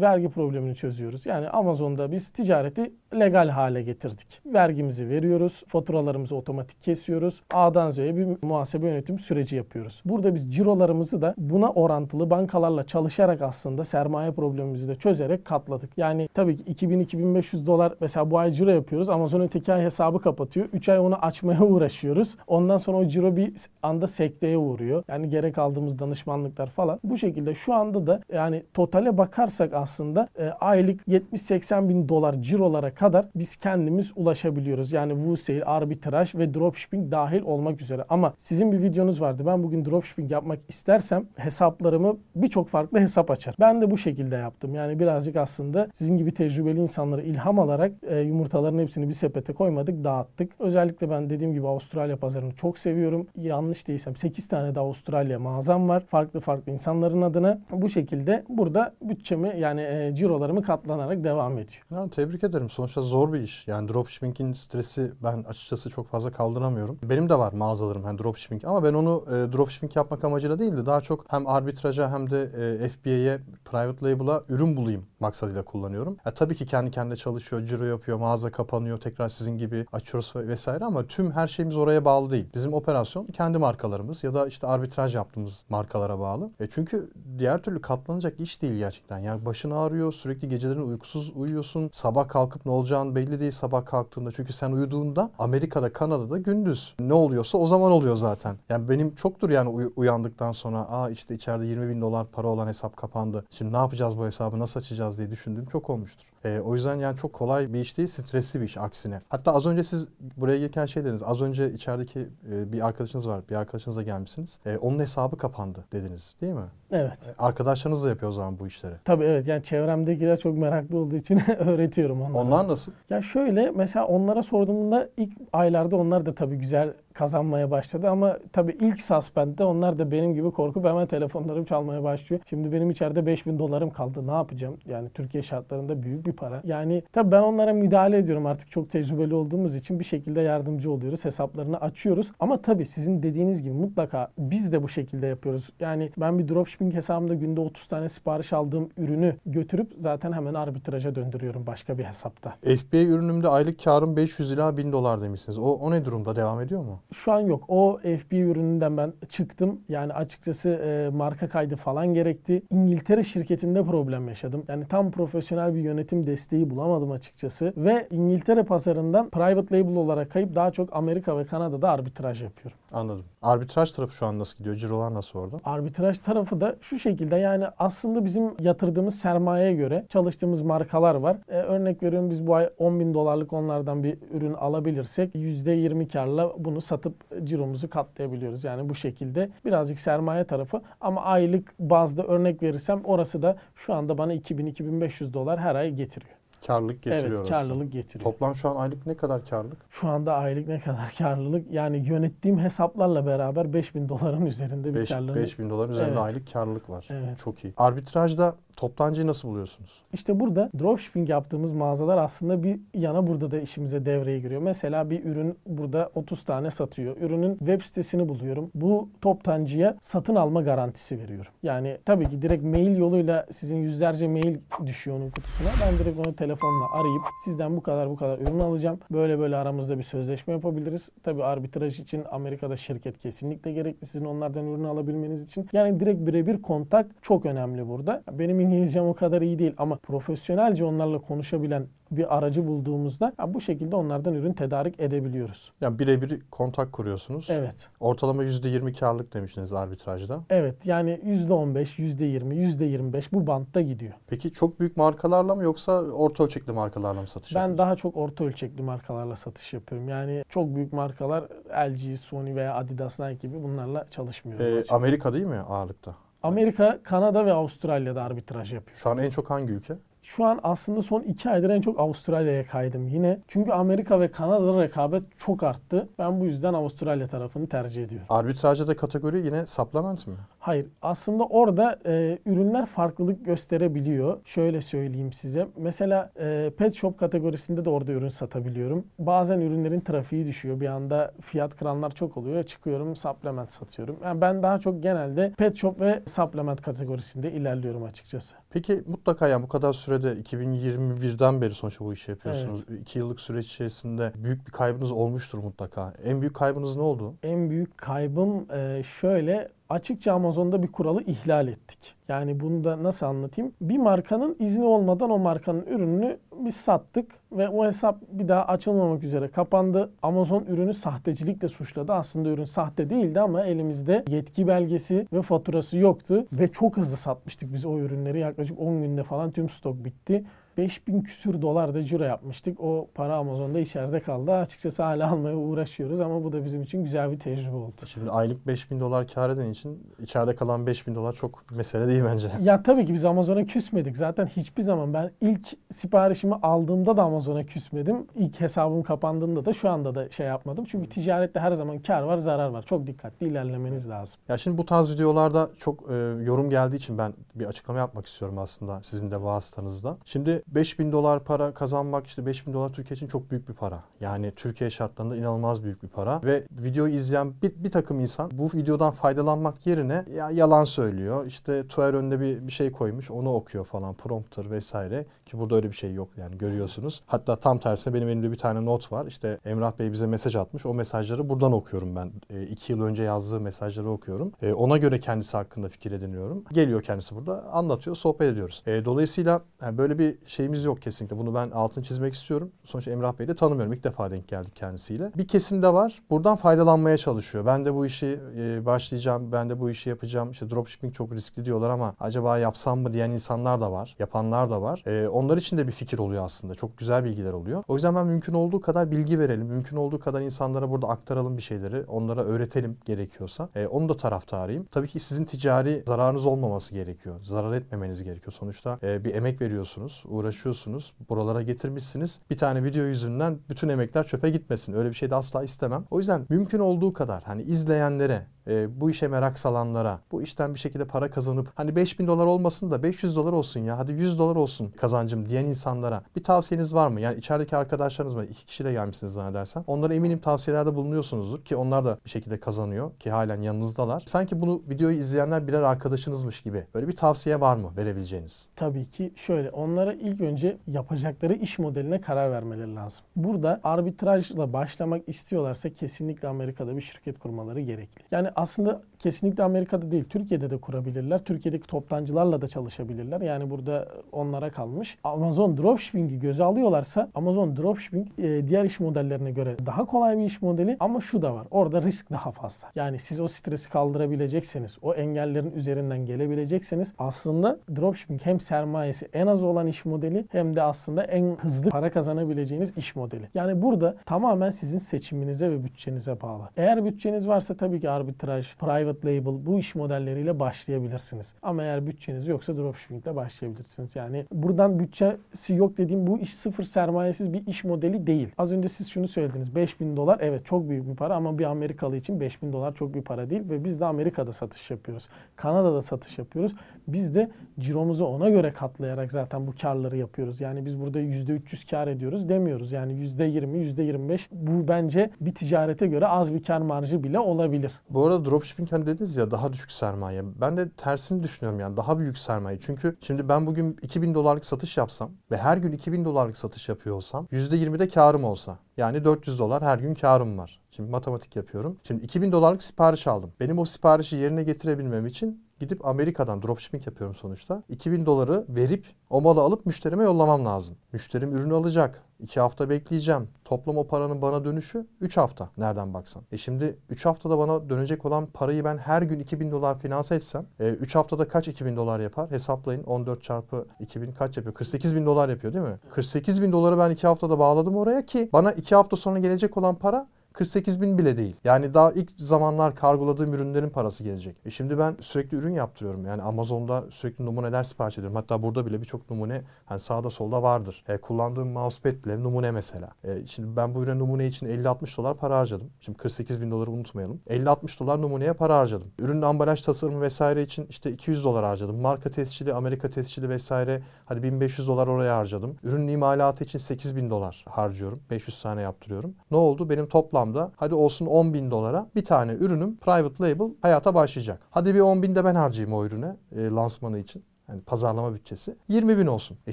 vergi 0.00 0.28
problemini 0.28 0.74
çözüyoruz. 0.74 1.26
Yani 1.26 1.48
Amazon'da 1.48 2.12
biz 2.12 2.30
ticareti 2.30 2.92
legal 3.14 3.48
hale 3.48 3.82
getirdik. 3.82 4.40
Vergimizi 4.46 5.08
veriyoruz. 5.08 5.64
Faturalarımızı 5.68 6.36
otomatik 6.36 6.82
kesiyoruz. 6.82 7.42
A'dan 7.52 7.90
Z'ye 7.90 8.16
bir 8.16 8.26
muhasebe 8.42 8.86
yönetim 8.86 9.18
süreci 9.18 9.56
yapıyoruz. 9.56 10.02
Burada 10.04 10.34
biz 10.34 10.54
cirolarımızı 10.54 11.22
da 11.22 11.34
buna 11.38 11.70
orantılı 11.70 12.30
bankalarla 12.30 12.86
çalışarak 12.86 13.42
aslında 13.42 13.61
aslında 13.62 13.84
sermaye 13.84 14.32
problemimizi 14.32 14.88
de 14.88 14.94
çözerek 14.94 15.44
katladık. 15.44 15.90
Yani 15.96 16.28
tabii 16.34 16.56
ki 16.56 16.86
2000-2500 16.86 17.66
dolar 17.66 17.94
mesela 18.00 18.30
bu 18.30 18.38
ay 18.38 18.52
ciro 18.52 18.70
yapıyoruz. 18.70 19.10
Amazon 19.10 19.40
öteki 19.40 19.72
ay 19.72 19.84
hesabı 19.84 20.20
kapatıyor. 20.20 20.68
3 20.72 20.88
ay 20.88 20.98
onu 20.98 21.16
açmaya 21.16 21.62
uğraşıyoruz. 21.64 22.36
Ondan 22.46 22.78
sonra 22.78 22.98
o 22.98 23.06
ciro 23.06 23.36
bir 23.36 23.52
anda 23.82 24.06
sekteye 24.06 24.58
uğruyor. 24.58 25.04
Yani 25.08 25.28
gerek 25.28 25.58
aldığımız 25.58 25.98
danışmanlıklar 25.98 26.66
falan. 26.66 27.00
Bu 27.04 27.18
şekilde 27.18 27.54
şu 27.54 27.74
anda 27.74 28.06
da 28.06 28.20
yani 28.32 28.62
totale 28.74 29.18
bakarsak 29.18 29.74
aslında 29.74 30.28
e, 30.38 30.48
aylık 30.48 31.08
70-80 31.08 31.88
bin 31.88 32.08
dolar 32.08 32.34
cirolara 32.42 32.94
kadar 32.94 33.26
biz 33.34 33.56
kendimiz 33.56 34.12
ulaşabiliyoruz. 34.16 34.92
Yani 34.92 35.12
wholesale, 35.12 35.64
arbitraj 35.64 36.34
ve 36.34 36.54
dropshipping 36.54 37.12
dahil 37.12 37.42
olmak 37.42 37.80
üzere. 37.80 38.04
Ama 38.08 38.34
sizin 38.38 38.72
bir 38.72 38.82
videonuz 38.82 39.20
vardı. 39.20 39.42
Ben 39.46 39.62
bugün 39.62 39.84
dropshipping 39.84 40.30
yapmak 40.30 40.58
istersem 40.68 41.24
hesaplarımı 41.36 42.16
birçok 42.36 42.68
farklı 42.68 42.98
hesap 42.98 43.30
açar. 43.52 43.68
Ben 43.68 43.82
de 43.82 43.90
bu 43.90 43.98
şekilde 43.98 44.36
yaptım. 44.36 44.74
Yani 44.74 44.98
birazcık 44.98 45.36
aslında 45.36 45.88
sizin 45.94 46.16
gibi 46.16 46.34
tecrübeli 46.34 46.80
insanları 46.80 47.22
ilham 47.22 47.58
alarak 47.58 47.92
e, 48.02 48.20
yumurtaların 48.20 48.78
hepsini 48.78 49.08
bir 49.08 49.14
sepete 49.14 49.52
koymadık, 49.52 50.04
dağıttık. 50.04 50.52
Özellikle 50.58 51.10
ben 51.10 51.30
dediğim 51.30 51.52
gibi 51.52 51.66
Avustralya 51.66 52.16
pazarını 52.16 52.54
çok 52.54 52.78
seviyorum. 52.78 53.26
Yanlış 53.36 53.88
değilsem 53.88 54.16
8 54.16 54.48
tane 54.48 54.74
de 54.74 54.80
Avustralya 54.80 55.38
mağazam 55.38 55.88
var. 55.88 56.02
Farklı 56.06 56.40
farklı 56.40 56.72
insanların 56.72 57.22
adına. 57.22 57.60
Bu 57.70 57.88
şekilde 57.88 58.44
burada 58.48 58.94
bütçemi 59.02 59.52
yani 59.58 59.80
e, 59.80 60.14
cirolarımı 60.14 60.62
katlanarak 60.62 61.24
devam 61.24 61.52
ediyor. 61.52 61.82
Yani 61.90 62.10
tebrik 62.10 62.44
ederim. 62.44 62.70
Sonuçta 62.70 63.02
zor 63.02 63.32
bir 63.32 63.40
iş. 63.40 63.68
Yani 63.68 63.88
dropshipping'in 63.88 64.52
stresi 64.52 65.12
ben 65.22 65.44
açıkçası 65.48 65.90
çok 65.90 66.08
fazla 66.08 66.30
kaldıramıyorum. 66.30 66.98
Benim 67.02 67.28
de 67.28 67.38
var 67.38 67.52
mağazalarım 67.52 68.04
hani 68.04 68.18
dropshipping 68.18 68.64
ama 68.64 68.84
ben 68.84 68.94
onu 68.94 69.24
e, 69.28 69.52
dropshipping 69.52 69.96
yapmak 69.96 70.24
amacıyla 70.24 70.58
değil 70.58 70.72
de 70.72 70.86
daha 70.86 71.00
çok 71.00 71.24
hem 71.28 71.46
arbitraja 71.46 72.12
hem 72.12 72.30
de 72.30 72.42
e, 72.84 72.88
FBA'ye 72.88 73.38
private 73.64 74.06
label'a 74.06 74.42
ürün 74.48 74.76
bulayım 74.76 75.06
maksadıyla 75.20 75.62
kullanıyorum. 75.62 76.16
E, 76.26 76.30
tabii 76.30 76.54
ki 76.54 76.66
kendi 76.66 76.90
kendine 76.90 77.16
çalışıyor, 77.16 77.62
ciro 77.62 77.84
yapıyor, 77.84 78.18
mağaza 78.18 78.50
kapanıyor, 78.50 78.98
tekrar 79.00 79.28
sizin 79.28 79.58
gibi 79.58 79.86
açıyoruz 79.92 80.32
vesaire 80.36 80.84
ama 80.84 81.06
tüm 81.06 81.30
her 81.30 81.46
şeyimiz 81.46 81.76
oraya 81.76 82.04
bağlı 82.04 82.30
değil. 82.30 82.46
Bizim 82.54 82.72
operasyon 82.72 83.26
kendi 83.26 83.58
markalarımız 83.58 84.24
ya 84.24 84.34
da 84.34 84.46
işte 84.46 84.66
arbitraj 84.66 85.14
yaptığımız 85.14 85.64
markalara 85.68 86.18
bağlı. 86.18 86.50
E 86.60 86.66
çünkü 86.66 87.10
diğer 87.38 87.62
türlü 87.62 87.80
katlanacak 87.80 88.40
iş 88.40 88.62
değil 88.62 88.78
gerçekten. 88.78 89.18
Yani 89.18 89.44
başın 89.44 89.70
ağrıyor, 89.70 90.12
sürekli 90.12 90.48
gecelerin 90.48 90.88
uykusuz 90.88 91.32
uyuyorsun. 91.36 91.90
Sabah 91.92 92.28
kalkıp 92.28 92.66
ne 92.66 92.72
olacağın 92.72 93.14
belli 93.14 93.40
değil 93.40 93.52
sabah 93.52 93.84
kalktığında. 93.84 94.32
Çünkü 94.32 94.52
sen 94.52 94.72
uyuduğunda 94.72 95.30
Amerika'da, 95.38 95.92
Kanada'da 95.92 96.38
gündüz 96.38 96.94
ne 96.98 97.14
oluyorsa 97.14 97.58
o 97.58 97.66
zaman 97.66 97.92
oluyor 97.92 98.16
zaten. 98.16 98.56
Yani 98.68 98.88
benim 98.88 99.14
çoktur 99.14 99.50
yani 99.50 99.90
uyandıktan 99.96 100.52
sonra 100.52 100.78
aa 100.78 101.10
işte 101.10 101.34
içeride 101.34 101.66
20 101.66 101.88
bin 101.88 102.00
dolar 102.00 102.26
para 102.26 102.48
olan 102.48 102.66
hesap 102.66 102.96
kapandı. 102.96 103.31
Şimdi 103.50 103.72
ne 103.72 103.76
yapacağız 103.76 104.18
bu 104.18 104.26
hesabı, 104.26 104.58
nasıl 104.58 104.80
açacağız 104.80 105.18
diye 105.18 105.30
düşündüğüm 105.30 105.66
çok 105.66 105.90
olmuştur. 105.90 106.32
E, 106.44 106.60
o 106.60 106.74
yüzden 106.74 106.96
yani 106.96 107.16
çok 107.16 107.32
kolay 107.32 107.72
bir 107.72 107.80
iş 107.80 107.98
değil, 107.98 108.08
stresli 108.08 108.60
bir 108.60 108.66
iş 108.66 108.76
aksine. 108.76 109.20
Hatta 109.28 109.54
az 109.54 109.66
önce 109.66 109.84
siz 109.84 110.08
buraya 110.36 110.58
gelirken 110.58 110.86
şey 110.86 111.04
dediniz. 111.04 111.22
Az 111.22 111.40
önce 111.40 111.72
içerideki 111.72 112.28
e, 112.52 112.72
bir 112.72 112.86
arkadaşınız 112.86 113.28
var, 113.28 113.40
bir 113.50 113.54
arkadaşınızla 113.54 114.02
gelmişsiniz. 114.02 114.58
E, 114.66 114.76
onun 114.76 114.98
hesabı 114.98 115.36
kapandı 115.36 115.84
dediniz 115.92 116.36
değil 116.40 116.52
mi? 116.52 116.66
Evet. 116.92 117.18
E, 117.28 117.42
arkadaşlarınız 117.42 118.04
da 118.04 118.08
yapıyor 118.08 118.30
o 118.30 118.34
zaman 118.34 118.58
bu 118.58 118.66
işleri. 118.66 118.94
Tabii 119.04 119.24
evet 119.24 119.46
yani 119.46 119.62
çevremdekiler 119.62 120.36
çok 120.36 120.58
meraklı 120.58 120.98
olduğu 120.98 121.16
için 121.16 121.40
öğretiyorum 121.58 122.22
onlara. 122.22 122.38
Onlar 122.44 122.68
nasıl? 122.68 122.92
Ya 123.10 123.22
şöyle 123.22 123.70
mesela 123.70 124.06
onlara 124.06 124.42
sorduğumda 124.42 125.08
ilk 125.16 125.32
aylarda 125.52 125.96
onlar 125.96 126.26
da 126.26 126.34
tabii 126.34 126.56
güzel 126.56 126.92
kazanmaya 127.14 127.70
başladı 127.70 128.08
ama 128.08 128.38
tabii 128.52 128.76
ilk 128.80 129.02
suspend'de 129.02 129.64
onlar 129.64 129.98
da 129.98 130.10
benim 130.10 130.34
gibi 130.34 130.50
korkup 130.50 130.84
hemen 130.84 131.06
telefonlarım 131.06 131.64
çalmaya 131.64 132.02
başlıyor. 132.02 132.42
Şimdi 132.48 132.72
benim 132.72 132.90
içeride 132.90 133.26
5000 133.26 133.58
dolarım 133.58 133.90
kaldı. 133.90 134.26
Ne 134.26 134.32
yapacağım? 134.32 134.76
Yani 134.86 135.08
Türkiye 135.10 135.42
şartlarında 135.42 136.02
büyük 136.02 136.26
bir 136.26 136.32
para. 136.32 136.60
Yani 136.64 137.02
tabii 137.12 137.32
ben 137.32 137.42
onlara 137.42 137.72
müdahale 137.72 138.18
ediyorum 138.18 138.46
artık 138.46 138.70
çok 138.70 138.90
tecrübeli 138.90 139.34
olduğumuz 139.34 139.76
için 139.76 140.00
bir 140.00 140.04
şekilde 140.04 140.40
yardımcı 140.40 140.90
oluyoruz. 140.90 141.24
Hesaplarını 141.24 141.80
açıyoruz. 141.80 142.32
Ama 142.40 142.62
tabii 142.62 142.86
sizin 142.86 143.22
dediğiniz 143.22 143.62
gibi 143.62 143.74
mutlaka 143.74 144.28
biz 144.38 144.72
de 144.72 144.82
bu 144.82 144.88
şekilde 144.88 145.26
yapıyoruz. 145.26 145.70
Yani 145.80 146.10
ben 146.16 146.38
bir 146.38 146.48
dropshipping 146.48 146.94
hesabımda 146.94 147.34
günde 147.34 147.60
30 147.60 147.86
tane 147.86 148.08
sipariş 148.08 148.52
aldığım 148.52 148.88
ürünü 148.96 149.36
götürüp 149.46 149.92
zaten 149.98 150.32
hemen 150.32 150.54
arbitraja 150.54 151.14
döndürüyorum 151.14 151.66
başka 151.66 151.98
bir 151.98 152.04
hesapta. 152.04 152.54
FBA 152.62 152.98
ürünümde 152.98 153.48
aylık 153.48 153.84
karım 153.84 154.16
500 154.16 154.50
ila 154.50 154.76
1000 154.76 154.92
dolar 154.92 155.22
demişsiniz. 155.22 155.58
O, 155.58 155.62
o 155.62 155.90
ne 155.90 156.04
durumda? 156.04 156.36
Devam 156.36 156.60
ediyor 156.60 156.82
mu? 156.84 157.00
Şu 157.12 157.32
an 157.32 157.40
yok. 157.40 157.64
O 157.68 157.98
FB 158.02 158.32
ürününden 158.32 158.96
ben 158.96 159.12
çıktım. 159.28 159.80
Yani 159.88 160.12
açıkçası 160.12 160.68
e, 160.68 161.08
marka 161.16 161.48
kaydı 161.48 161.76
falan 161.76 162.14
gerekti. 162.14 162.62
İngiltere 162.70 163.22
şirketinde 163.22 163.84
problem 163.84 164.28
yaşadım. 164.28 164.64
Yani 164.68 164.84
tam 164.88 165.10
profesyonel 165.10 165.74
bir 165.74 165.80
yönetim 165.80 166.26
desteği 166.26 166.70
bulamadım 166.70 167.10
açıkçası. 167.10 167.72
Ve 167.76 168.08
İngiltere 168.10 168.62
pazarından 168.62 169.30
private 169.30 169.78
label 169.78 169.96
olarak 169.96 170.30
kayıp 170.30 170.54
daha 170.54 170.70
çok 170.70 170.96
Amerika 170.96 171.38
ve 171.38 171.44
Kanada'da 171.44 171.90
arbitraj 171.90 172.42
yapıyorum. 172.42 172.78
Anladım. 172.92 173.24
Arbitraj 173.42 173.92
tarafı 173.92 174.14
şu 174.14 174.26
an 174.26 174.38
nasıl 174.38 174.58
gidiyor? 174.58 174.76
Cirolar 174.76 175.14
nasıl 175.14 175.38
orada? 175.38 175.56
Arbitraj 175.64 176.18
tarafı 176.18 176.60
da 176.60 176.76
şu 176.80 176.98
şekilde 176.98 177.36
yani 177.36 177.64
aslında 177.78 178.24
bizim 178.24 178.50
yatırdığımız 178.60 179.14
sermayeye 179.14 179.74
göre 179.74 180.06
çalıştığımız 180.08 180.62
markalar 180.62 181.14
var. 181.14 181.36
Ee, 181.48 181.52
örnek 181.52 182.02
veriyorum 182.02 182.30
biz 182.30 182.46
bu 182.46 182.54
ay 182.54 182.70
10 182.78 183.00
bin 183.00 183.14
dolarlık 183.14 183.52
onlardan 183.52 184.04
bir 184.04 184.18
ürün 184.34 184.54
alabilirsek 184.54 185.34
%20 185.34 186.08
karla 186.08 186.52
bunu 186.58 186.80
satıp 187.02 187.46
ciromuzu 187.48 187.90
katlayabiliyoruz. 187.90 188.64
Yani 188.64 188.88
bu 188.88 188.94
şekilde 188.94 189.50
birazcık 189.64 190.00
sermaye 190.00 190.44
tarafı 190.44 190.82
ama 191.00 191.22
aylık 191.22 191.74
bazda 191.78 192.22
örnek 192.26 192.62
verirsem 192.62 193.00
orası 193.04 193.42
da 193.42 193.56
şu 193.74 193.94
anda 193.94 194.18
bana 194.18 194.34
2000-2500 194.34 195.32
dolar 195.32 195.60
her 195.60 195.74
ay 195.74 195.90
getiriyor. 195.90 196.32
Karlılık 196.66 197.02
getiriyor 197.02 197.36
Evet 197.38 197.48
karlılık 197.48 197.92
getiriyor. 197.92 198.32
Toplam 198.32 198.54
şu 198.54 198.68
an 198.68 198.76
aylık 198.76 199.06
ne 199.06 199.14
kadar 199.16 199.44
karlılık? 199.44 199.78
Şu 199.90 200.08
anda 200.08 200.34
aylık 200.34 200.68
ne 200.68 200.78
kadar 200.80 201.14
karlılık? 201.18 201.72
Yani 201.72 202.06
yönettiğim 202.06 202.58
hesaplarla 202.58 203.26
beraber 203.26 203.72
5000 203.72 204.08
doların 204.08 204.46
üzerinde 204.46 204.94
bir 204.94 205.00
5, 205.00 205.08
karlılık. 205.08 205.36
5000 205.36 205.70
doların 205.70 205.92
üzerinde 205.92 206.10
Evet. 206.10 206.22
aylık 206.22 206.52
karlılık 206.52 206.90
var. 206.90 207.06
Evet. 207.10 207.38
Çok 207.44 207.64
iyi. 207.64 207.72
Arbitrajda 207.76 208.54
Toptancıyı 208.76 209.26
nasıl 209.26 209.48
buluyorsunuz? 209.48 209.90
İşte 210.12 210.40
burada 210.40 210.70
dropshipping 210.78 211.28
yaptığımız 211.28 211.72
mağazalar 211.72 212.18
aslında 212.18 212.62
bir 212.62 212.80
yana 212.94 213.26
burada 213.26 213.50
da 213.50 213.60
işimize 213.60 214.06
devreye 214.06 214.38
giriyor. 214.38 214.62
Mesela 214.62 215.10
bir 215.10 215.24
ürün 215.24 215.58
burada 215.66 216.10
30 216.14 216.44
tane 216.44 216.70
satıyor. 216.70 217.16
Ürünün 217.16 217.56
web 217.56 217.82
sitesini 217.82 218.28
buluyorum. 218.28 218.70
Bu 218.74 219.08
toptancıya 219.20 219.96
satın 220.00 220.34
alma 220.34 220.62
garantisi 220.62 221.18
veriyorum. 221.18 221.52
Yani 221.62 221.98
tabii 222.04 222.28
ki 222.28 222.42
direkt 222.42 222.64
mail 222.64 222.96
yoluyla 222.96 223.46
sizin 223.52 223.76
yüzlerce 223.76 224.28
mail 224.28 224.56
düşüyor 224.86 225.16
onun 225.16 225.30
kutusuna. 225.30 225.68
Ben 225.82 225.98
direkt 225.98 226.26
onu 226.26 226.36
telefonla 226.36 226.84
arayıp 226.92 227.22
sizden 227.44 227.76
bu 227.76 227.82
kadar 227.82 228.10
bu 228.10 228.16
kadar 228.16 228.38
ürün 228.38 228.58
alacağım. 228.58 228.98
Böyle 229.10 229.38
böyle 229.38 229.56
aramızda 229.56 229.98
bir 229.98 230.02
sözleşme 230.02 230.52
yapabiliriz. 230.52 231.10
Tabii 231.22 231.44
arbitraj 231.44 232.00
için 232.00 232.24
Amerika'da 232.30 232.76
şirket 232.76 233.18
kesinlikle 233.18 233.72
gerekli. 233.72 234.06
Sizin 234.06 234.24
onlardan 234.24 234.66
ürünü 234.66 234.86
alabilmeniz 234.86 235.42
için. 235.42 235.68
Yani 235.72 236.00
direkt 236.00 236.26
birebir 236.26 236.62
kontak 236.62 237.06
çok 237.22 237.46
önemli 237.46 237.88
burada. 237.88 238.22
Benim 238.32 238.60
İngilizcem 238.62 239.06
o 239.06 239.14
kadar 239.14 239.42
iyi 239.42 239.58
değil 239.58 239.74
ama 239.78 239.96
profesyonelce 239.96 240.84
onlarla 240.84 241.18
konuşabilen 241.18 241.86
bir 242.10 242.36
aracı 242.36 242.66
bulduğumuzda 242.66 243.32
ya 243.38 243.54
bu 243.54 243.60
şekilde 243.60 243.96
onlardan 243.96 244.34
ürün 244.34 244.52
tedarik 244.52 245.00
edebiliyoruz. 245.00 245.72
Yani 245.80 245.98
birebir 245.98 246.40
kontak 246.50 246.92
kuruyorsunuz. 246.92 247.46
Evet. 247.50 247.88
Ortalama 248.00 248.44
%20 248.44 248.98
karlılık 248.98 249.34
demiştiniz 249.34 249.72
arbitrajda. 249.72 250.40
Evet 250.50 250.86
yani 250.86 251.20
%15, 251.24 251.98
%20, 251.98 252.54
%25 252.54 253.32
bu 253.32 253.46
bantta 253.46 253.80
gidiyor. 253.80 254.12
Peki 254.26 254.52
çok 254.52 254.80
büyük 254.80 254.96
markalarla 254.96 255.54
mı 255.54 255.62
yoksa 255.62 256.02
orta 256.02 256.44
ölçekli 256.44 256.72
markalarla 256.72 257.20
mı 257.20 257.28
satış 257.28 257.54
Ben 257.54 257.78
daha 257.78 257.96
çok 257.96 258.16
orta 258.16 258.44
ölçekli 258.44 258.82
markalarla 258.82 259.36
satış 259.36 259.72
yapıyorum. 259.72 260.08
Yani 260.08 260.44
çok 260.48 260.74
büyük 260.74 260.92
markalar 260.92 261.44
LG, 261.88 262.18
Sony 262.18 262.54
veya 262.54 262.74
Adidas, 262.74 263.20
Nike 263.20 263.48
gibi 263.48 263.62
bunlarla 263.62 264.06
çalışmıyorum. 264.10 264.66
Ee. 264.66 264.82
Amerika 264.90 265.32
değil 265.32 265.46
mi 265.46 265.58
ağırlıkta? 265.58 266.14
Amerika, 266.42 266.98
Kanada 267.02 267.46
ve 267.46 267.52
Avustralya'da 267.52 268.22
arbitraj 268.22 268.72
yapıyor. 268.72 268.98
Şu 268.98 269.10
an 269.10 269.18
en 269.18 269.30
çok 269.30 269.50
hangi 269.50 269.72
ülke? 269.72 269.94
Şu 270.22 270.44
an 270.44 270.60
aslında 270.62 271.02
son 271.02 271.20
iki 271.22 271.50
aydır 271.50 271.70
en 271.70 271.80
çok 271.80 272.00
Avustralya'ya 272.00 272.66
kaydım 272.66 273.08
yine. 273.08 273.38
Çünkü 273.48 273.72
Amerika 273.72 274.20
ve 274.20 274.30
Kanada'da 274.30 274.82
rekabet 274.82 275.22
çok 275.38 275.62
arttı. 275.62 276.08
Ben 276.18 276.40
bu 276.40 276.46
yüzden 276.46 276.74
Avustralya 276.74 277.26
tarafını 277.26 277.68
tercih 277.68 278.04
ediyorum. 278.04 278.26
Arbitrajda 278.30 278.86
da 278.86 278.96
kategori 278.96 279.38
yine 279.46 279.66
supplement 279.66 280.26
mi? 280.26 280.34
Hayır 280.62 280.86
aslında 281.02 281.44
orada 281.44 281.98
e, 282.06 282.38
ürünler 282.46 282.86
farklılık 282.86 283.44
gösterebiliyor. 283.44 284.40
Şöyle 284.44 284.80
söyleyeyim 284.80 285.32
size. 285.32 285.66
Mesela 285.76 286.32
e, 286.40 286.70
pet 286.78 286.94
shop 286.94 287.18
kategorisinde 287.18 287.84
de 287.84 287.90
orada 287.90 288.12
ürün 288.12 288.28
satabiliyorum. 288.28 289.06
Bazen 289.18 289.60
ürünlerin 289.60 290.00
trafiği 290.00 290.46
düşüyor. 290.46 290.80
Bir 290.80 290.86
anda 290.86 291.32
fiyat 291.40 291.76
kıranlar 291.76 292.10
çok 292.10 292.36
oluyor. 292.36 292.64
Çıkıyorum 292.64 293.16
supplement 293.16 293.72
satıyorum. 293.72 294.16
Yani 294.24 294.40
ben 294.40 294.62
daha 294.62 294.78
çok 294.78 295.02
genelde 295.02 295.52
pet 295.58 295.76
shop 295.76 296.00
ve 296.00 296.22
supplement 296.28 296.82
kategorisinde 296.82 297.52
ilerliyorum 297.52 298.02
açıkçası. 298.02 298.54
Peki 298.70 299.02
mutlaka 299.06 299.48
yani 299.48 299.62
bu 299.62 299.68
kadar 299.68 299.92
sürede 299.92 300.32
2021'den 300.32 301.60
beri 301.60 301.74
sonuçta 301.74 302.04
bu 302.04 302.12
işi 302.12 302.30
yapıyorsunuz. 302.30 302.84
2 303.00 303.18
yıllık 303.18 303.40
süreç 303.40 303.66
içerisinde 303.66 304.32
büyük 304.36 304.66
bir 304.66 304.72
kaybınız 304.72 305.12
olmuştur 305.12 305.58
mutlaka. 305.58 306.12
En 306.24 306.40
büyük 306.40 306.54
kaybınız 306.54 306.96
ne 306.96 307.02
oldu? 307.02 307.34
En 307.42 307.70
büyük 307.70 307.98
kaybım 307.98 308.72
e, 308.72 309.02
şöyle 309.02 309.68
açıkça 309.92 310.32
Amazon'da 310.32 310.82
bir 310.82 310.88
kuralı 310.88 311.22
ihlal 311.22 311.68
ettik. 311.68 312.14
Yani 312.28 312.60
bunu 312.60 312.84
da 312.84 313.02
nasıl 313.02 313.26
anlatayım? 313.26 313.72
Bir 313.80 313.98
markanın 313.98 314.56
izni 314.58 314.84
olmadan 314.84 315.30
o 315.30 315.38
markanın 315.38 315.86
ürününü 315.86 316.38
biz 316.52 316.76
sattık 316.76 317.32
ve 317.52 317.68
o 317.68 317.86
hesap 317.86 318.18
bir 318.28 318.48
daha 318.48 318.64
açılmamak 318.64 319.24
üzere 319.24 319.48
kapandı. 319.48 320.10
Amazon 320.22 320.64
ürünü 320.64 320.94
sahtecilikle 320.94 321.68
suçladı. 321.68 322.12
Aslında 322.12 322.48
ürün 322.48 322.64
sahte 322.64 323.10
değildi 323.10 323.40
ama 323.40 323.66
elimizde 323.66 324.24
yetki 324.28 324.66
belgesi 324.66 325.26
ve 325.32 325.42
faturası 325.42 325.98
yoktu 325.98 326.46
ve 326.52 326.68
çok 326.68 326.96
hızlı 326.96 327.16
satmıştık 327.16 327.72
biz 327.72 327.86
o 327.86 327.98
ürünleri. 327.98 328.38
Yaklaşık 328.38 328.80
10 328.80 329.02
günde 329.02 329.22
falan 329.22 329.50
tüm 329.50 329.68
stok 329.68 330.04
bitti. 330.04 330.44
5000 330.76 331.20
küsür 331.20 331.62
dolar 331.62 331.94
da 331.94 332.02
ciro 332.02 332.24
yapmıştık. 332.24 332.80
O 332.80 333.08
para 333.14 333.36
Amazon'da 333.36 333.80
içeride 333.80 334.20
kaldı. 334.20 334.52
Açıkçası 334.52 335.02
hala 335.02 335.30
almaya 335.30 335.56
uğraşıyoruz 335.56 336.20
ama 336.20 336.44
bu 336.44 336.52
da 336.52 336.64
bizim 336.64 336.82
için 336.82 337.04
güzel 337.04 337.32
bir 337.32 337.38
tecrübe 337.38 337.76
oldu. 337.76 338.06
Şimdi 338.06 338.30
aylık 338.30 338.66
5000 338.66 339.00
dolar 339.00 339.26
kar 339.26 339.50
eden 339.50 339.70
için 339.70 340.06
içeride 340.22 340.56
kalan 340.56 340.86
5000 340.86 341.14
dolar 341.14 341.32
çok 341.32 341.70
mesele 341.70 342.08
değil 342.08 342.22
bence. 342.24 342.48
Ya 342.62 342.82
tabii 342.82 343.06
ki 343.06 343.14
biz 343.14 343.24
Amazon'a 343.24 343.64
küsmedik. 343.66 344.16
Zaten 344.16 344.46
hiçbir 344.46 344.82
zaman 344.82 345.14
ben 345.14 345.30
ilk 345.40 345.68
siparişimi 345.90 346.54
aldığımda 346.54 347.16
da 347.16 347.22
Amazon'a 347.22 347.64
küsmedim. 347.64 348.26
İlk 348.34 348.60
hesabım 348.60 349.02
kapandığında 349.02 349.64
da 349.64 349.72
şu 349.72 349.90
anda 349.90 350.14
da 350.14 350.30
şey 350.30 350.46
yapmadım. 350.46 350.84
Çünkü 350.84 351.08
ticarette 351.08 351.60
her 351.60 351.72
zaman 351.72 351.98
kar 351.98 352.22
var, 352.22 352.38
zarar 352.38 352.68
var. 352.68 352.82
Çok 352.82 353.06
dikkatli 353.06 353.46
ilerlemeniz 353.46 354.08
lazım. 354.08 354.40
Ya 354.48 354.58
şimdi 354.58 354.78
bu 354.78 354.86
tarz 354.86 355.12
videolarda 355.14 355.70
çok 355.78 356.10
e, 356.10 356.14
yorum 356.44 356.70
geldiği 356.70 356.96
için 356.96 357.18
ben 357.18 357.34
bir 357.54 357.66
açıklama 357.66 357.98
yapmak 357.98 358.26
istiyorum 358.26 358.58
aslında 358.58 359.00
sizin 359.02 359.30
de 359.30 359.42
vasıtanızda. 359.42 360.16
Şimdi 360.24 360.61
5000 360.66 361.12
dolar 361.12 361.44
para 361.44 361.74
kazanmak 361.74 362.26
işte 362.26 362.46
5000 362.46 362.72
dolar 362.72 362.92
Türkiye 362.92 363.14
için 363.16 363.26
çok 363.26 363.50
büyük 363.50 363.68
bir 363.68 363.74
para. 363.74 364.04
Yani 364.20 364.52
Türkiye 364.56 364.90
şartlarında 364.90 365.36
inanılmaz 365.36 365.84
büyük 365.84 366.02
bir 366.02 366.08
para 366.08 366.40
ve 366.44 366.66
videoyu 366.70 367.14
izleyen 367.14 367.54
bir, 367.62 367.84
bir 367.84 367.90
takım 367.90 368.20
insan 368.20 368.50
bu 368.52 368.66
videodan 368.74 369.10
faydalanmak 369.10 369.86
yerine 369.86 370.24
ya 370.34 370.50
yalan 370.50 370.84
söylüyor. 370.84 371.46
İşte 371.46 371.88
Tuer 371.88 372.14
önüne 372.14 372.40
bir, 372.40 372.66
bir 372.66 372.72
şey 372.72 372.92
koymuş 372.92 373.30
onu 373.30 373.54
okuyor 373.54 373.84
falan 373.84 374.14
prompter 374.14 374.70
vesaire 374.70 375.26
ki 375.52 375.58
burada 375.58 375.76
öyle 375.76 375.90
bir 375.90 375.96
şey 375.96 376.14
yok 376.14 376.28
yani 376.36 376.58
görüyorsunuz. 376.58 377.22
Hatta 377.26 377.56
tam 377.56 377.78
tersine 377.78 378.14
benim 378.14 378.28
elimde 378.28 378.52
bir 378.52 378.58
tane 378.58 378.84
not 378.84 379.12
var. 379.12 379.26
İşte 379.26 379.58
Emrah 379.64 379.98
Bey 379.98 380.12
bize 380.12 380.26
mesaj 380.26 380.56
atmış. 380.56 380.86
O 380.86 380.94
mesajları 380.94 381.48
buradan 381.48 381.72
okuyorum 381.72 382.16
ben. 382.16 382.32
E, 382.50 382.62
iki 382.62 382.92
yıl 382.92 383.02
önce 383.02 383.22
yazdığı 383.22 383.60
mesajları 383.60 384.10
okuyorum. 384.10 384.52
E, 384.62 384.72
ona 384.72 384.98
göre 384.98 385.20
kendisi 385.20 385.56
hakkında 385.56 385.88
fikir 385.88 386.12
ediniyorum. 386.12 386.64
Geliyor 386.72 387.02
kendisi 387.02 387.36
burada 387.36 387.64
anlatıyor, 387.72 388.16
sohbet 388.16 388.52
ediyoruz. 388.52 388.82
E, 388.86 389.04
dolayısıyla 389.04 389.62
yani 389.82 389.98
böyle 389.98 390.18
bir 390.18 390.38
şeyimiz 390.46 390.84
yok 390.84 391.02
kesinlikle. 391.02 391.38
Bunu 391.38 391.54
ben 391.54 391.70
altını 391.70 392.04
çizmek 392.04 392.34
istiyorum. 392.34 392.70
Sonuçta 392.84 393.10
Emrah 393.10 393.38
Bey'i 393.38 393.48
de 393.48 393.54
tanımıyorum. 393.54 393.92
İlk 393.92 394.04
defa 394.04 394.30
denk 394.30 394.48
geldik 394.48 394.76
kendisiyle. 394.76 395.32
Bir 395.36 395.48
kesim 395.48 395.82
de 395.82 395.92
var. 395.92 396.22
Buradan 396.30 396.56
faydalanmaya 396.56 397.16
çalışıyor. 397.16 397.66
Ben 397.66 397.84
de 397.84 397.94
bu 397.94 398.06
işi 398.06 398.40
e, 398.56 398.86
başlayacağım. 398.86 399.52
Ben 399.52 399.70
de 399.70 399.80
bu 399.80 399.90
işi 399.90 400.08
yapacağım. 400.08 400.50
İşte 400.50 400.70
dropshipping 400.70 401.14
çok 401.14 401.32
riskli 401.32 401.64
diyorlar 401.64 401.90
ama 401.90 402.14
acaba 402.20 402.58
yapsam 402.58 402.98
mı 402.98 403.14
diyen 403.14 403.30
insanlar 403.30 403.80
da 403.80 403.92
var. 403.92 404.16
Yapanlar 404.18 404.70
da 404.70 404.82
var. 404.82 405.02
E, 405.06 405.28
onlar 405.42 405.56
için 405.56 405.78
de 405.78 405.86
bir 405.86 405.92
fikir 405.92 406.18
oluyor 406.18 406.44
aslında. 406.44 406.74
Çok 406.74 406.98
güzel 406.98 407.24
bilgiler 407.24 407.52
oluyor. 407.52 407.84
O 407.88 407.94
yüzden 407.94 408.14
ben 408.14 408.26
mümkün 408.26 408.52
olduğu 408.52 408.80
kadar 408.80 409.10
bilgi 409.10 409.38
verelim. 409.38 409.66
Mümkün 409.66 409.96
olduğu 409.96 410.20
kadar 410.20 410.40
insanlara 410.40 410.90
burada 410.90 411.08
aktaralım 411.08 411.56
bir 411.56 411.62
şeyleri. 411.62 412.04
Onlara 412.04 412.44
öğretelim 412.44 412.96
gerekiyorsa. 413.04 413.68
E, 413.74 413.86
onu 413.86 414.08
da 414.08 414.16
taraftarıyım. 414.16 414.84
Tabii 414.84 415.08
ki 415.08 415.20
sizin 415.20 415.44
ticari 415.44 416.02
zararınız 416.06 416.46
olmaması 416.46 416.94
gerekiyor. 416.94 417.40
Zarar 417.42 417.72
etmemeniz 417.72 418.22
gerekiyor. 418.22 418.52
Sonuçta 418.52 418.98
e, 419.02 419.24
bir 419.24 419.34
emek 419.34 419.60
veriyorsunuz. 419.60 420.24
Uğraşıyorsunuz. 420.28 421.12
Buralara 421.28 421.62
getirmişsiniz. 421.62 422.40
Bir 422.50 422.56
tane 422.56 422.84
video 422.84 423.04
yüzünden 423.04 423.58
bütün 423.70 423.88
emekler 423.88 424.26
çöpe 424.26 424.50
gitmesin. 424.50 424.92
Öyle 424.92 425.08
bir 425.08 425.14
şey 425.14 425.30
de 425.30 425.34
asla 425.34 425.64
istemem. 425.64 426.04
O 426.10 426.18
yüzden 426.18 426.46
mümkün 426.48 426.78
olduğu 426.78 427.12
kadar 427.12 427.42
hani 427.42 427.62
izleyenlere 427.62 428.46
e, 428.66 429.00
bu 429.00 429.10
işe 429.10 429.28
merak 429.28 429.58
salanlara, 429.58 430.20
bu 430.32 430.42
işten 430.42 430.74
bir 430.74 430.78
şekilde 430.78 431.04
para 431.04 431.30
kazanıp 431.30 431.68
hani 431.74 431.96
5000 431.96 432.26
dolar 432.26 432.46
olmasın 432.46 432.90
da 432.90 433.02
500 433.02 433.36
dolar 433.36 433.52
olsun 433.52 433.80
ya 433.80 433.98
hadi 433.98 434.12
100 434.12 434.38
dolar 434.38 434.56
olsun 434.56 434.92
kazancım 435.32 435.48
diyen 435.48 435.66
insanlara 435.66 436.22
bir 436.36 436.44
tavsiyeniz 436.44 436.94
var 436.94 437.08
mı? 437.08 437.20
Yani 437.20 437.38
içerideki 437.38 437.76
arkadaşlarınız 437.76 438.36
var. 438.36 438.44
iki 438.44 438.66
kişiyle 438.66 438.92
gelmişsiniz 438.92 439.32
zannedersen. 439.32 439.84
Onlara 439.86 440.14
eminim 440.14 440.38
tavsiyelerde 440.38 440.94
bulunuyorsunuzdur 440.94 441.64
ki 441.64 441.76
onlar 441.76 442.04
da 442.04 442.18
bir 442.24 442.30
şekilde 442.30 442.60
kazanıyor 442.60 443.10
ki 443.20 443.30
halen 443.30 443.62
yanınızdalar. 443.62 444.22
Sanki 444.26 444.60
bunu 444.60 444.82
videoyu 444.88 445.16
izleyenler 445.16 445.66
birer 445.66 445.82
arkadaşınızmış 445.82 446.60
gibi. 446.62 446.86
Böyle 446.94 447.08
bir 447.08 447.16
tavsiye 447.16 447.60
var 447.60 447.76
mı 447.76 447.90
verebileceğiniz? 447.96 448.68
Tabii 448.76 449.04
ki 449.04 449.32
şöyle 449.36 449.70
onlara 449.70 450.12
ilk 450.12 450.40
önce 450.40 450.76
yapacakları 450.86 451.54
iş 451.54 451.78
modeline 451.78 452.20
karar 452.20 452.50
vermeleri 452.50 452.94
lazım. 452.94 453.24
Burada 453.36 453.80
arbitrajla 453.84 454.72
başlamak 454.72 455.28
istiyorlarsa 455.28 455.90
kesinlikle 455.90 456.48
Amerika'da 456.48 456.96
bir 456.96 457.02
şirket 457.02 457.38
kurmaları 457.38 457.80
gerekli. 457.80 458.22
Yani 458.30 458.48
aslında 458.56 459.02
kesinlikle 459.18 459.62
Amerika'da 459.62 460.10
değil 460.10 460.24
Türkiye'de 460.24 460.70
de 460.70 460.76
kurabilirler. 460.76 461.44
Türkiye'deki 461.44 461.86
toptancılarla 461.86 462.62
da 462.62 462.68
çalışabilirler. 462.68 463.40
Yani 463.40 463.70
burada 463.70 464.08
onlara 464.32 464.70
kalmış. 464.72 465.11
Amazon 465.24 465.76
Dropshipping'i 465.76 466.38
göze 466.38 466.64
alıyorlarsa 466.64 467.30
Amazon 467.34 467.76
Dropshipping 467.76 468.28
e, 468.38 468.68
diğer 468.68 468.84
iş 468.84 469.00
modellerine 469.00 469.50
göre 469.50 469.76
daha 469.86 470.04
kolay 470.04 470.38
bir 470.38 470.44
iş 470.44 470.62
modeli 470.62 470.96
ama 471.00 471.20
şu 471.20 471.42
da 471.42 471.54
var. 471.54 471.66
Orada 471.70 472.02
risk 472.02 472.30
daha 472.30 472.50
fazla. 472.50 472.88
Yani 472.94 473.18
siz 473.18 473.40
o 473.40 473.48
stresi 473.48 473.90
kaldırabilecekseniz, 473.90 474.98
o 475.02 475.14
engellerin 475.14 475.72
üzerinden 475.72 476.26
gelebilecekseniz 476.26 477.14
aslında 477.18 477.78
dropshipping 477.96 478.40
hem 478.42 478.60
sermayesi 478.60 479.28
en 479.32 479.46
az 479.46 479.62
olan 479.62 479.86
iş 479.86 480.04
modeli 480.04 480.44
hem 480.52 480.76
de 480.76 480.82
aslında 480.82 481.24
en 481.24 481.56
hızlı 481.56 481.90
para 481.90 482.10
kazanabileceğiniz 482.10 482.92
iş 482.96 483.16
modeli. 483.16 483.48
Yani 483.54 483.82
burada 483.82 484.16
tamamen 484.26 484.70
sizin 484.70 484.98
seçiminize 484.98 485.70
ve 485.70 485.84
bütçenize 485.84 486.40
bağlı. 486.40 486.68
Eğer 486.76 487.04
bütçeniz 487.04 487.48
varsa 487.48 487.74
tabii 487.74 488.00
ki 488.00 488.10
arbitraj, 488.10 488.76
private 488.76 489.28
label 489.28 489.66
bu 489.66 489.78
iş 489.78 489.94
modelleriyle 489.94 490.60
başlayabilirsiniz. 490.60 491.54
Ama 491.62 491.82
eğer 491.82 492.06
bütçeniz 492.06 492.48
yoksa 492.48 492.76
dropshipping 492.76 493.26
ile 493.26 493.36
başlayabilirsiniz. 493.36 494.16
Yani 494.16 494.46
buradan 494.52 494.98
bütçesi 495.02 495.74
yok 495.74 495.98
dediğim 495.98 496.26
bu 496.26 496.38
iş 496.38 496.54
sıfır 496.54 496.84
sermayesiz 496.84 497.52
bir 497.52 497.66
iş 497.66 497.84
modeli 497.84 498.26
değil. 498.26 498.48
Az 498.58 498.72
önce 498.72 498.88
siz 498.88 499.08
şunu 499.08 499.28
söylediniz. 499.28 499.74
5000 499.74 500.16
dolar 500.16 500.38
evet 500.40 500.66
çok 500.66 500.88
büyük 500.88 501.08
bir 501.08 501.16
para 501.16 501.34
ama 501.34 501.58
bir 501.58 501.64
Amerikalı 501.64 502.16
için 502.16 502.40
5000 502.40 502.72
dolar 502.72 502.94
çok 502.94 503.14
bir 503.14 503.22
para 503.22 503.50
değil 503.50 503.62
ve 503.70 503.84
biz 503.84 504.00
de 504.00 504.04
Amerika'da 504.04 504.52
satış 504.52 504.90
yapıyoruz. 504.90 505.28
Kanada'da 505.56 506.02
satış 506.02 506.38
yapıyoruz. 506.38 506.74
Biz 507.08 507.34
de 507.34 507.50
ciromuzu 507.80 508.24
ona 508.24 508.50
göre 508.50 508.72
katlayarak 508.72 509.32
zaten 509.32 509.66
bu 509.66 509.74
karları 509.82 510.16
yapıyoruz. 510.16 510.60
Yani 510.60 510.84
biz 510.84 511.00
burada 511.00 511.20
%300 511.20 511.90
kar 511.90 512.08
ediyoruz 512.08 512.48
demiyoruz. 512.48 512.92
Yani 512.92 513.12
%20, 513.12 513.76
%25 513.76 514.48
bu 514.52 514.88
bence 514.88 515.30
bir 515.40 515.54
ticarete 515.54 516.06
göre 516.06 516.26
az 516.26 516.54
bir 516.54 516.62
kar 516.62 516.80
marjı 516.80 517.24
bile 517.24 517.38
olabilir. 517.38 517.92
Bu 518.10 518.26
arada 518.26 518.44
dropshipping 518.44 518.92
hani 518.92 519.06
dediniz 519.06 519.36
ya 519.36 519.50
daha 519.50 519.72
düşük 519.72 519.92
sermaye. 519.92 520.42
Ben 520.60 520.76
de 520.76 520.88
tersini 520.88 521.42
düşünüyorum 521.42 521.80
yani 521.80 521.96
daha 521.96 522.18
büyük 522.18 522.38
sermaye. 522.38 522.78
Çünkü 522.80 523.16
şimdi 523.20 523.48
ben 523.48 523.66
bugün 523.66 523.96
2000 524.02 524.34
dolarlık 524.34 524.66
satış 524.66 524.91
yapsam 524.96 525.30
ve 525.50 525.56
her 525.56 525.76
gün 525.76 525.92
2000 525.92 526.24
dolarlık 526.24 526.56
satış 526.56 526.88
yapıyor 526.88 527.16
olsam 527.16 527.46
%20'de 527.52 528.08
karım 528.08 528.44
olsa 528.44 528.78
yani 528.96 529.24
400 529.24 529.58
dolar 529.58 529.82
her 529.82 529.98
gün 529.98 530.14
karım 530.14 530.58
var. 530.58 530.80
Şimdi 530.90 531.10
matematik 531.10 531.56
yapıyorum. 531.56 531.96
Şimdi 532.04 532.24
2000 532.24 532.52
dolarlık 532.52 532.82
sipariş 532.82 533.26
aldım. 533.26 533.52
Benim 533.60 533.78
o 533.78 533.84
siparişi 533.84 534.36
yerine 534.36 534.62
getirebilmem 534.62 535.26
için 535.26 535.64
gidip 535.80 536.06
Amerika'dan 536.06 536.62
dropshipping 536.62 537.06
yapıyorum 537.06 537.36
sonuçta. 537.36 537.82
2000 537.88 538.26
doları 538.26 538.64
verip 538.68 539.06
o 539.30 539.40
malı 539.40 539.60
alıp 539.60 539.86
müşterime 539.86 540.24
yollamam 540.24 540.64
lazım. 540.64 540.96
Müşterim 541.12 541.56
ürünü 541.56 541.74
alacak. 541.74 542.22
2 542.42 542.60
hafta 542.60 542.90
bekleyeceğim. 542.90 543.48
Toplam 543.64 543.96
o 543.96 544.06
paranın 544.06 544.42
bana 544.42 544.64
dönüşü 544.64 545.06
3 545.20 545.36
hafta 545.36 545.70
nereden 545.78 546.14
baksan. 546.14 546.42
E 546.52 546.56
şimdi 546.56 546.98
3 547.10 547.26
haftada 547.26 547.58
bana 547.58 547.90
dönecek 547.90 548.24
olan 548.24 548.46
parayı 548.46 548.84
ben 548.84 548.98
her 548.98 549.22
gün 549.22 549.38
2000 549.38 549.70
dolar 549.70 549.98
finanse 549.98 550.34
etsem 550.34 550.66
3 550.80 551.14
e, 551.14 551.18
haftada 551.18 551.48
kaç 551.48 551.68
2000 551.68 551.96
dolar 551.96 552.20
yapar? 552.20 552.50
Hesaplayın 552.50 553.02
14 553.02 553.42
çarpı 553.42 553.86
2000 554.00 554.32
kaç 554.32 554.56
yapıyor? 554.56 554.74
48 554.74 555.16
bin 555.16 555.26
dolar 555.26 555.48
yapıyor 555.48 555.72
değil 555.72 555.84
mi? 555.84 555.98
48 556.10 556.62
bin 556.62 556.72
doları 556.72 556.98
ben 556.98 557.10
2 557.10 557.26
haftada 557.26 557.58
bağladım 557.58 557.96
oraya 557.96 558.26
ki 558.26 558.50
bana 558.52 558.72
2 558.72 558.94
hafta 558.94 559.16
sonra 559.16 559.38
gelecek 559.38 559.76
olan 559.76 559.94
para 559.94 560.28
48 560.52 561.00
bin 561.00 561.18
bile 561.18 561.36
değil. 561.36 561.56
Yani 561.64 561.94
daha 561.94 562.12
ilk 562.12 562.30
zamanlar 562.36 562.94
kargoladığım 562.94 563.54
ürünlerin 563.54 563.90
parası 563.90 564.24
gelecek. 564.24 564.56
E 564.64 564.70
şimdi 564.70 564.98
ben 564.98 565.16
sürekli 565.20 565.56
ürün 565.56 565.74
yaptırıyorum. 565.74 566.26
Yani 566.26 566.42
Amazon'da 566.42 567.04
sürekli 567.10 567.46
numuneler 567.46 567.82
sipariş 567.82 568.18
ediyorum. 568.18 568.36
Hatta 568.36 568.62
burada 568.62 568.86
bile 568.86 569.00
birçok 569.00 569.30
numune 569.30 569.62
hani 569.84 570.00
sağda 570.00 570.30
solda 570.30 570.62
vardır. 570.62 571.04
E, 571.08 571.16
kullandığım 571.16 571.68
mousepad 571.68 572.24
bile 572.24 572.42
numune 572.42 572.70
mesela. 572.70 573.08
E, 573.24 573.46
şimdi 573.46 573.76
ben 573.76 573.94
bu 573.94 574.02
ürün 574.02 574.18
numune 574.18 574.46
için 574.46 574.66
50-60 574.66 575.16
dolar 575.16 575.36
para 575.36 575.58
harcadım. 575.58 575.90
Şimdi 576.00 576.18
48 576.18 576.60
bin 576.60 576.70
doları 576.70 576.90
unutmayalım. 576.90 577.40
50-60 577.50 578.00
dolar 578.00 578.22
numuneye 578.22 578.52
para 578.52 578.78
harcadım. 578.78 579.12
Ürünün 579.18 579.42
ambalaj 579.42 579.82
tasarımı 579.82 580.20
vesaire 580.20 580.62
için 580.62 580.86
işte 580.90 581.12
200 581.12 581.44
dolar 581.44 581.64
harcadım. 581.64 582.00
Marka 582.00 582.30
tescili, 582.30 582.74
Amerika 582.74 583.10
tescili 583.10 583.48
vesaire 583.48 584.02
hadi 584.24 584.42
1500 584.42 584.88
dolar 584.88 585.06
oraya 585.06 585.36
harcadım. 585.36 585.76
Ürün 585.82 586.08
imalatı 586.08 586.64
için 586.64 586.78
8 586.78 587.16
bin 587.16 587.30
dolar 587.30 587.64
harcıyorum. 587.68 588.20
500 588.30 588.62
tane 588.62 588.82
yaptırıyorum. 588.82 589.34
Ne 589.50 589.56
oldu? 589.56 589.90
Benim 589.90 590.06
toplam 590.06 590.41
toplamda 590.42 590.72
hadi 590.76 590.94
olsun 590.94 591.26
10 591.26 591.54
bin 591.54 591.70
dolara 591.70 592.06
bir 592.14 592.24
tane 592.24 592.52
ürünüm 592.52 592.96
private 592.96 593.44
label 593.44 593.74
hayata 593.82 594.14
başlayacak. 594.14 594.60
Hadi 594.70 594.94
bir 594.94 595.00
10 595.00 595.22
bin 595.22 595.34
de 595.34 595.44
ben 595.44 595.54
harcayayım 595.54 595.96
o 595.96 596.04
ürüne 596.04 596.36
e, 596.52 596.70
lansmanı 596.70 597.18
için. 597.18 597.44
Yani 597.68 597.80
pazarlama 597.80 598.34
bütçesi 598.34 598.76
20 598.88 599.18
bin 599.18 599.26
olsun. 599.26 599.58
E 599.66 599.72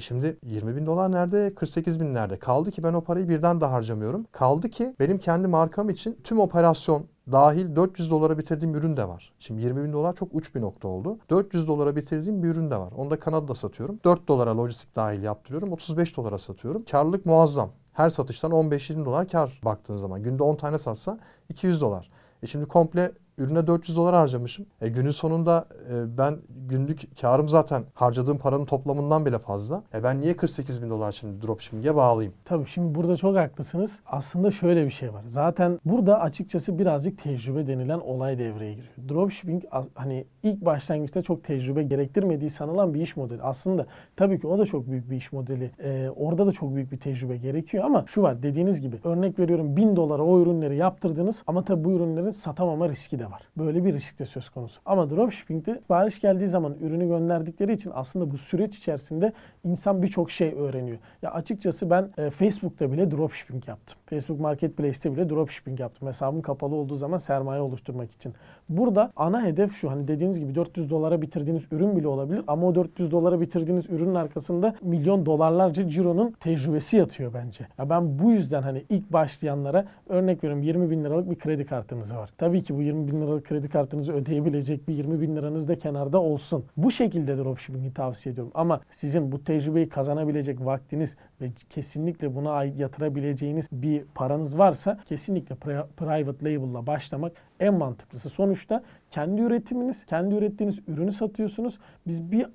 şimdi 0.00 0.38
20 0.42 0.76
bin 0.76 0.86
dolar 0.86 1.12
nerede? 1.12 1.54
48 1.54 2.00
bin 2.00 2.14
nerede? 2.14 2.38
Kaldı 2.38 2.70
ki 2.70 2.82
ben 2.82 2.92
o 2.92 3.00
parayı 3.00 3.28
birden 3.28 3.60
de 3.60 3.64
harcamıyorum. 3.64 4.26
Kaldı 4.32 4.68
ki 4.68 4.94
benim 5.00 5.18
kendi 5.18 5.46
markam 5.46 5.90
için 5.90 6.18
tüm 6.24 6.40
operasyon 6.40 7.06
dahil 7.32 7.76
400 7.76 8.10
dolara 8.10 8.38
bitirdiğim 8.38 8.74
ürün 8.74 8.96
de 8.96 9.08
var. 9.08 9.32
Şimdi 9.38 9.62
20 9.62 9.84
bin 9.84 9.92
dolar 9.92 10.14
çok 10.14 10.28
uç 10.32 10.54
bir 10.54 10.60
nokta 10.60 10.88
oldu. 10.88 11.18
400 11.30 11.68
dolara 11.68 11.96
bitirdiğim 11.96 12.42
bir 12.42 12.48
ürün 12.48 12.70
de 12.70 12.76
var. 12.76 12.92
Onu 12.96 13.10
da 13.10 13.18
Kanada'da 13.18 13.54
satıyorum. 13.54 14.00
4 14.04 14.28
dolara 14.28 14.56
lojistik 14.56 14.96
dahil 14.96 15.22
yaptırıyorum. 15.22 15.72
35 15.72 16.16
dolara 16.16 16.38
satıyorum. 16.38 16.84
Karlılık 16.90 17.26
muazzam. 17.26 17.70
Her 17.92 18.10
satıştan 18.10 18.50
15-20 18.50 19.04
dolar 19.04 19.28
kar 19.28 19.60
baktığın 19.64 19.96
zaman. 19.96 20.22
Günde 20.22 20.42
10 20.42 20.56
tane 20.56 20.78
satsa 20.78 21.18
200 21.48 21.80
dolar. 21.80 22.10
E 22.42 22.46
şimdi 22.46 22.66
komple 22.66 23.12
ürüne 23.38 23.66
400 23.66 23.96
dolar 23.96 24.14
harcamışım. 24.14 24.66
E 24.80 24.88
günün 24.88 25.10
sonunda 25.10 25.66
e, 25.90 26.18
ben 26.18 26.38
günlük 26.68 27.20
karım 27.20 27.48
zaten 27.48 27.84
harcadığım 27.94 28.38
paranın 28.38 28.64
toplamından 28.64 29.26
bile 29.26 29.38
fazla. 29.38 29.82
E 29.94 30.02
ben 30.02 30.20
niye 30.20 30.36
48 30.36 30.82
bin 30.82 30.90
dolar 30.90 31.12
şimdi 31.12 31.46
dropshipping'e 31.46 31.96
bağlayayım? 31.96 32.34
Tabii 32.44 32.66
şimdi 32.66 32.94
burada 32.94 33.16
çok 33.16 33.36
haklısınız. 33.36 34.00
Aslında 34.06 34.50
şöyle 34.50 34.86
bir 34.86 34.90
şey 34.90 35.12
var. 35.12 35.22
Zaten 35.26 35.78
burada 35.84 36.20
açıkçası 36.20 36.78
birazcık 36.78 37.18
tecrübe 37.18 37.66
denilen 37.66 37.98
olay 38.00 38.38
devreye 38.38 38.74
giriyor. 38.74 38.92
Dropshipping 39.08 39.64
hani 39.94 40.24
ilk 40.42 40.64
başlangıçta 40.64 41.22
çok 41.22 41.44
tecrübe 41.44 41.82
gerektirmediği 41.82 42.50
sanılan 42.50 42.94
bir 42.94 43.00
iş 43.00 43.16
modeli. 43.16 43.42
Aslında 43.42 43.86
tabii 44.16 44.40
ki 44.40 44.46
o 44.46 44.58
da 44.58 44.66
çok 44.66 44.86
büyük 44.90 45.10
bir 45.10 45.16
iş 45.16 45.32
modeli. 45.32 45.70
E, 45.82 46.10
orada 46.16 46.46
da 46.46 46.52
çok 46.52 46.74
büyük 46.74 46.92
bir 46.92 46.98
tecrübe 46.98 47.36
gerekiyor 47.36 47.84
ama 47.84 48.04
şu 48.06 48.22
var 48.22 48.42
dediğiniz 48.42 48.80
gibi 48.80 48.96
örnek 49.04 49.38
veriyorum 49.38 49.76
1000 49.76 49.96
dolara 49.96 50.22
o 50.22 50.40
ürünleri 50.40 50.76
yaptırdınız 50.76 51.42
ama 51.46 51.64
tabii 51.64 51.84
bu 51.84 51.92
ürünlerin 51.92 52.30
satamama 52.30 52.88
riski 52.88 53.18
var. 53.30 53.42
Böyle 53.58 53.84
bir 53.84 53.92
risk 53.92 54.18
de 54.18 54.24
söz 54.24 54.48
konusu. 54.48 54.80
Ama 54.86 55.10
dropshipping'de 55.10 55.74
sipariş 55.74 56.20
geldiği 56.20 56.48
zaman 56.48 56.74
ürünü 56.80 57.08
gönderdikleri 57.08 57.72
için 57.72 57.90
aslında 57.94 58.30
bu 58.30 58.38
süreç 58.38 58.78
içerisinde 58.78 59.32
insan 59.64 60.02
birçok 60.02 60.30
şey 60.30 60.54
öğreniyor. 60.54 60.98
Ya 61.22 61.30
açıkçası 61.30 61.90
ben 61.90 62.10
e, 62.18 62.30
Facebook'ta 62.30 62.92
bile 62.92 63.10
dropshipping 63.10 63.68
yaptım. 63.68 63.98
Facebook 64.06 64.40
Marketplace'te 64.40 65.12
bile 65.12 65.28
dropshipping 65.28 65.80
yaptım. 65.80 66.08
Hesabım 66.08 66.42
kapalı 66.42 66.74
olduğu 66.74 66.96
zaman 66.96 67.18
sermaye 67.18 67.60
oluşturmak 67.60 68.12
için. 68.12 68.34
Burada 68.68 69.12
ana 69.16 69.44
hedef 69.44 69.74
şu 69.74 69.90
hani 69.90 70.08
dediğiniz 70.08 70.40
gibi 70.40 70.54
400 70.54 70.90
dolara 70.90 71.22
bitirdiğiniz 71.22 71.62
ürün 71.70 71.96
bile 71.96 72.08
olabilir 72.08 72.44
ama 72.46 72.66
o 72.66 72.74
400 72.74 73.10
dolara 73.10 73.40
bitirdiğiniz 73.40 73.90
ürünün 73.90 74.14
arkasında 74.14 74.74
milyon 74.82 75.26
dolarlarca 75.26 75.88
cironun 75.88 76.30
tecrübesi 76.40 76.96
yatıyor 76.96 77.34
bence. 77.34 77.66
Ya 77.78 77.90
ben 77.90 78.18
bu 78.18 78.30
yüzden 78.30 78.62
hani 78.62 78.84
ilk 78.88 79.12
başlayanlara 79.12 79.84
örnek 80.08 80.44
veriyorum 80.44 80.62
20 80.62 80.90
bin 80.90 81.04
liralık 81.04 81.30
bir 81.30 81.38
kredi 81.38 81.66
kartınız 81.66 82.16
var. 82.16 82.30
Tabii 82.38 82.62
ki 82.62 82.76
bu 82.76 82.82
20 82.82 83.08
bin 83.10 83.20
liralık 83.20 83.46
kredi 83.46 83.68
kartınızı 83.68 84.12
ödeyebilecek 84.12 84.88
bir 84.88 84.94
20 84.94 85.20
bin 85.20 85.36
liranız 85.36 85.68
da 85.68 85.78
kenarda 85.78 86.22
olsun. 86.22 86.64
Bu 86.76 86.90
şekilde 86.90 87.38
dropshipping'i 87.38 87.94
tavsiye 87.94 88.32
ediyorum. 88.32 88.52
Ama 88.54 88.80
sizin 88.90 89.32
bu 89.32 89.44
tecrübeyi 89.44 89.88
kazanabilecek 89.88 90.64
vaktiniz 90.64 91.16
ve 91.40 91.50
kesinlikle 91.70 92.34
buna 92.34 92.50
ait 92.52 92.78
yatırabileceğiniz 92.78 93.68
bir 93.72 94.04
paranız 94.14 94.58
varsa 94.58 94.98
kesinlikle 95.06 95.54
private 95.96 96.44
label'la 96.44 96.86
başlamak 96.86 97.32
en 97.60 97.74
mantıklısı. 97.74 98.30
Sonuçta 98.30 98.82
kendi 99.10 99.42
üretiminiz, 99.42 100.04
kendi 100.04 100.34
ürettiğiniz 100.34 100.78
ürünü 100.88 101.12
satıyorsunuz. 101.12 101.78
Biz 102.06 102.32
bir 102.32 102.46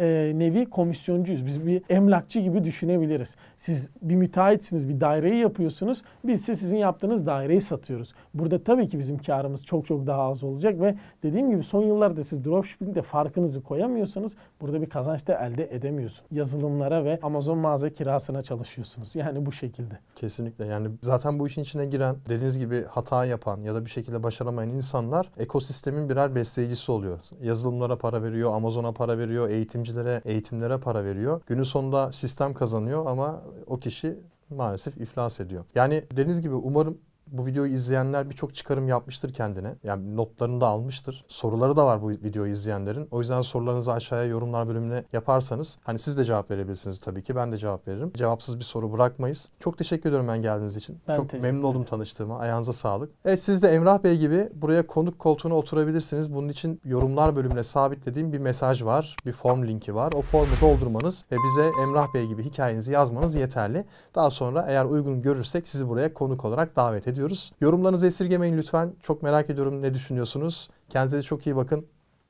e, 0.00 0.32
nevi 0.38 0.66
komisyoncuyuz. 0.66 1.46
Biz 1.46 1.66
bir 1.66 1.82
emlakçı 1.88 2.40
gibi 2.40 2.64
düşünebiliriz. 2.64 3.36
Siz 3.58 3.90
bir 4.02 4.14
müteahhitsiniz, 4.14 4.88
bir 4.88 5.00
daireyi 5.00 5.36
yapıyorsunuz. 5.36 6.02
Biz 6.24 6.40
ise 6.40 6.54
sizin 6.54 6.76
yaptığınız 6.76 7.26
daireyi 7.26 7.60
satıyoruz. 7.60 8.14
Burada 8.34 8.64
tabii 8.64 8.88
ki 8.88 8.98
bizim 8.98 9.18
karımız 9.18 9.64
çok 9.64 9.86
çok 9.86 10.06
daha 10.06 10.22
az 10.22 10.44
olacak 10.44 10.80
ve 10.80 10.94
dediğim 11.22 11.50
gibi 11.50 11.62
son 11.62 11.82
yıllarda 11.82 12.24
siz 12.24 12.44
dropshipping'de 12.44 13.02
farkınızı 13.02 13.62
koyamıyorsanız 13.62 14.36
burada 14.60 14.82
bir 14.82 14.90
kazanç 14.90 15.26
da 15.26 15.46
elde 15.46 15.74
edemiyorsun. 15.74 16.26
Yazılımlara 16.32 17.04
ve 17.04 17.18
Amazon 17.22 17.58
mağaza 17.58 17.90
kirasına 17.90 18.42
çalışıyorsunuz. 18.42 19.14
Yani 19.14 19.46
bu 19.46 19.52
şekilde. 19.52 19.98
Kesinlikle. 20.16 20.66
Yani 20.66 20.88
zaten 21.02 21.38
bu 21.38 21.46
işin 21.46 21.62
içine 21.62 21.86
giren, 21.86 22.16
dediğiniz 22.28 22.58
gibi 22.58 22.84
hata 22.84 23.24
yapan 23.24 23.60
ya 23.60 23.74
da 23.74 23.84
bir 23.84 23.90
şekilde 23.90 24.22
başaramayan 24.22 24.70
insanlar 24.70 25.26
ekosistemin 25.38 26.08
birer 26.08 26.34
besleyicisi 26.34 26.92
oluyor. 26.92 27.18
Yazılımlara 27.42 27.98
para 27.98 28.22
veriyor, 28.22 28.54
Amazon'a 28.54 28.92
para 28.92 29.18
veriyor, 29.18 29.50
eğitimci 29.50 29.89
öğrencilere, 29.96 30.22
eğitimlere 30.24 30.78
para 30.78 31.04
veriyor. 31.04 31.40
Günün 31.46 31.62
sonunda 31.62 32.12
sistem 32.12 32.54
kazanıyor 32.54 33.06
ama 33.06 33.42
o 33.66 33.78
kişi 33.78 34.18
maalesef 34.50 34.96
iflas 34.96 35.40
ediyor. 35.40 35.64
Yani 35.74 36.04
dediğiniz 36.12 36.42
gibi 36.42 36.54
umarım 36.54 36.98
bu 37.32 37.46
videoyu 37.46 37.72
izleyenler 37.72 38.30
birçok 38.30 38.54
çıkarım 38.54 38.88
yapmıştır 38.88 39.32
kendine. 39.32 39.74
Yani 39.84 40.16
notlarını 40.16 40.60
da 40.60 40.66
almıştır. 40.66 41.24
Soruları 41.28 41.76
da 41.76 41.86
var 41.86 42.02
bu 42.02 42.08
videoyu 42.10 42.52
izleyenlerin. 42.52 43.08
O 43.10 43.18
yüzden 43.20 43.42
sorularınızı 43.42 43.92
aşağıya 43.92 44.24
yorumlar 44.24 44.68
bölümüne 44.68 45.04
yaparsanız 45.12 45.78
hani 45.84 45.98
siz 45.98 46.18
de 46.18 46.24
cevap 46.24 46.50
verebilirsiniz 46.50 47.00
tabii 47.00 47.22
ki. 47.22 47.36
Ben 47.36 47.52
de 47.52 47.56
cevap 47.56 47.88
veririm. 47.88 48.12
Cevapsız 48.16 48.58
bir 48.58 48.64
soru 48.64 48.92
bırakmayız. 48.92 49.48
Çok 49.60 49.78
teşekkür 49.78 50.08
ediyorum 50.08 50.28
ben 50.28 50.42
geldiğiniz 50.42 50.76
için. 50.76 50.98
Ben 51.08 51.16
Çok 51.16 51.32
memnun 51.32 51.62
oldum 51.62 51.84
tanıştığıma. 51.84 52.38
Ayağınıza 52.38 52.72
sağlık. 52.72 53.10
Evet 53.24 53.42
siz 53.42 53.62
de 53.62 53.68
Emrah 53.68 54.04
Bey 54.04 54.18
gibi 54.18 54.48
buraya 54.54 54.86
konuk 54.86 55.18
koltuğuna 55.18 55.54
oturabilirsiniz. 55.54 56.34
Bunun 56.34 56.48
için 56.48 56.80
yorumlar 56.84 57.36
bölümüne 57.36 57.62
sabitlediğim 57.62 58.32
bir 58.32 58.38
mesaj 58.38 58.84
var. 58.84 59.16
Bir 59.26 59.32
form 59.32 59.66
linki 59.66 59.94
var. 59.94 60.12
O 60.12 60.22
formu 60.22 60.52
doldurmanız 60.60 61.24
ve 61.32 61.36
bize 61.36 61.70
Emrah 61.82 62.14
Bey 62.14 62.26
gibi 62.26 62.44
hikayenizi 62.44 62.92
yazmanız 62.92 63.34
yeterli. 63.36 63.84
Daha 64.14 64.30
sonra 64.30 64.64
eğer 64.68 64.84
uygun 64.84 65.22
görürsek 65.22 65.68
sizi 65.68 65.88
buraya 65.88 66.14
konuk 66.14 66.44
olarak 66.44 66.76
davet 66.76 67.08
ediyoruz 67.08 67.19
ediyoruz. 67.20 67.52
Yorumlarınızı 67.60 68.06
esirgemeyin 68.06 68.58
lütfen. 68.58 68.92
Çok 69.02 69.22
merak 69.22 69.50
ediyorum 69.50 69.82
ne 69.82 69.94
düşünüyorsunuz. 69.94 70.70
Kendinize 70.88 71.22
çok 71.22 71.46
iyi 71.46 71.56
bakın. 71.56 71.86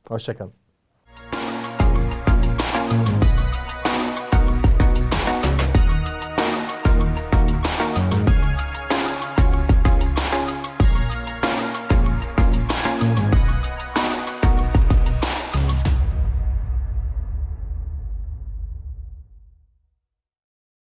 Hoşçakalın. 0.08 0.59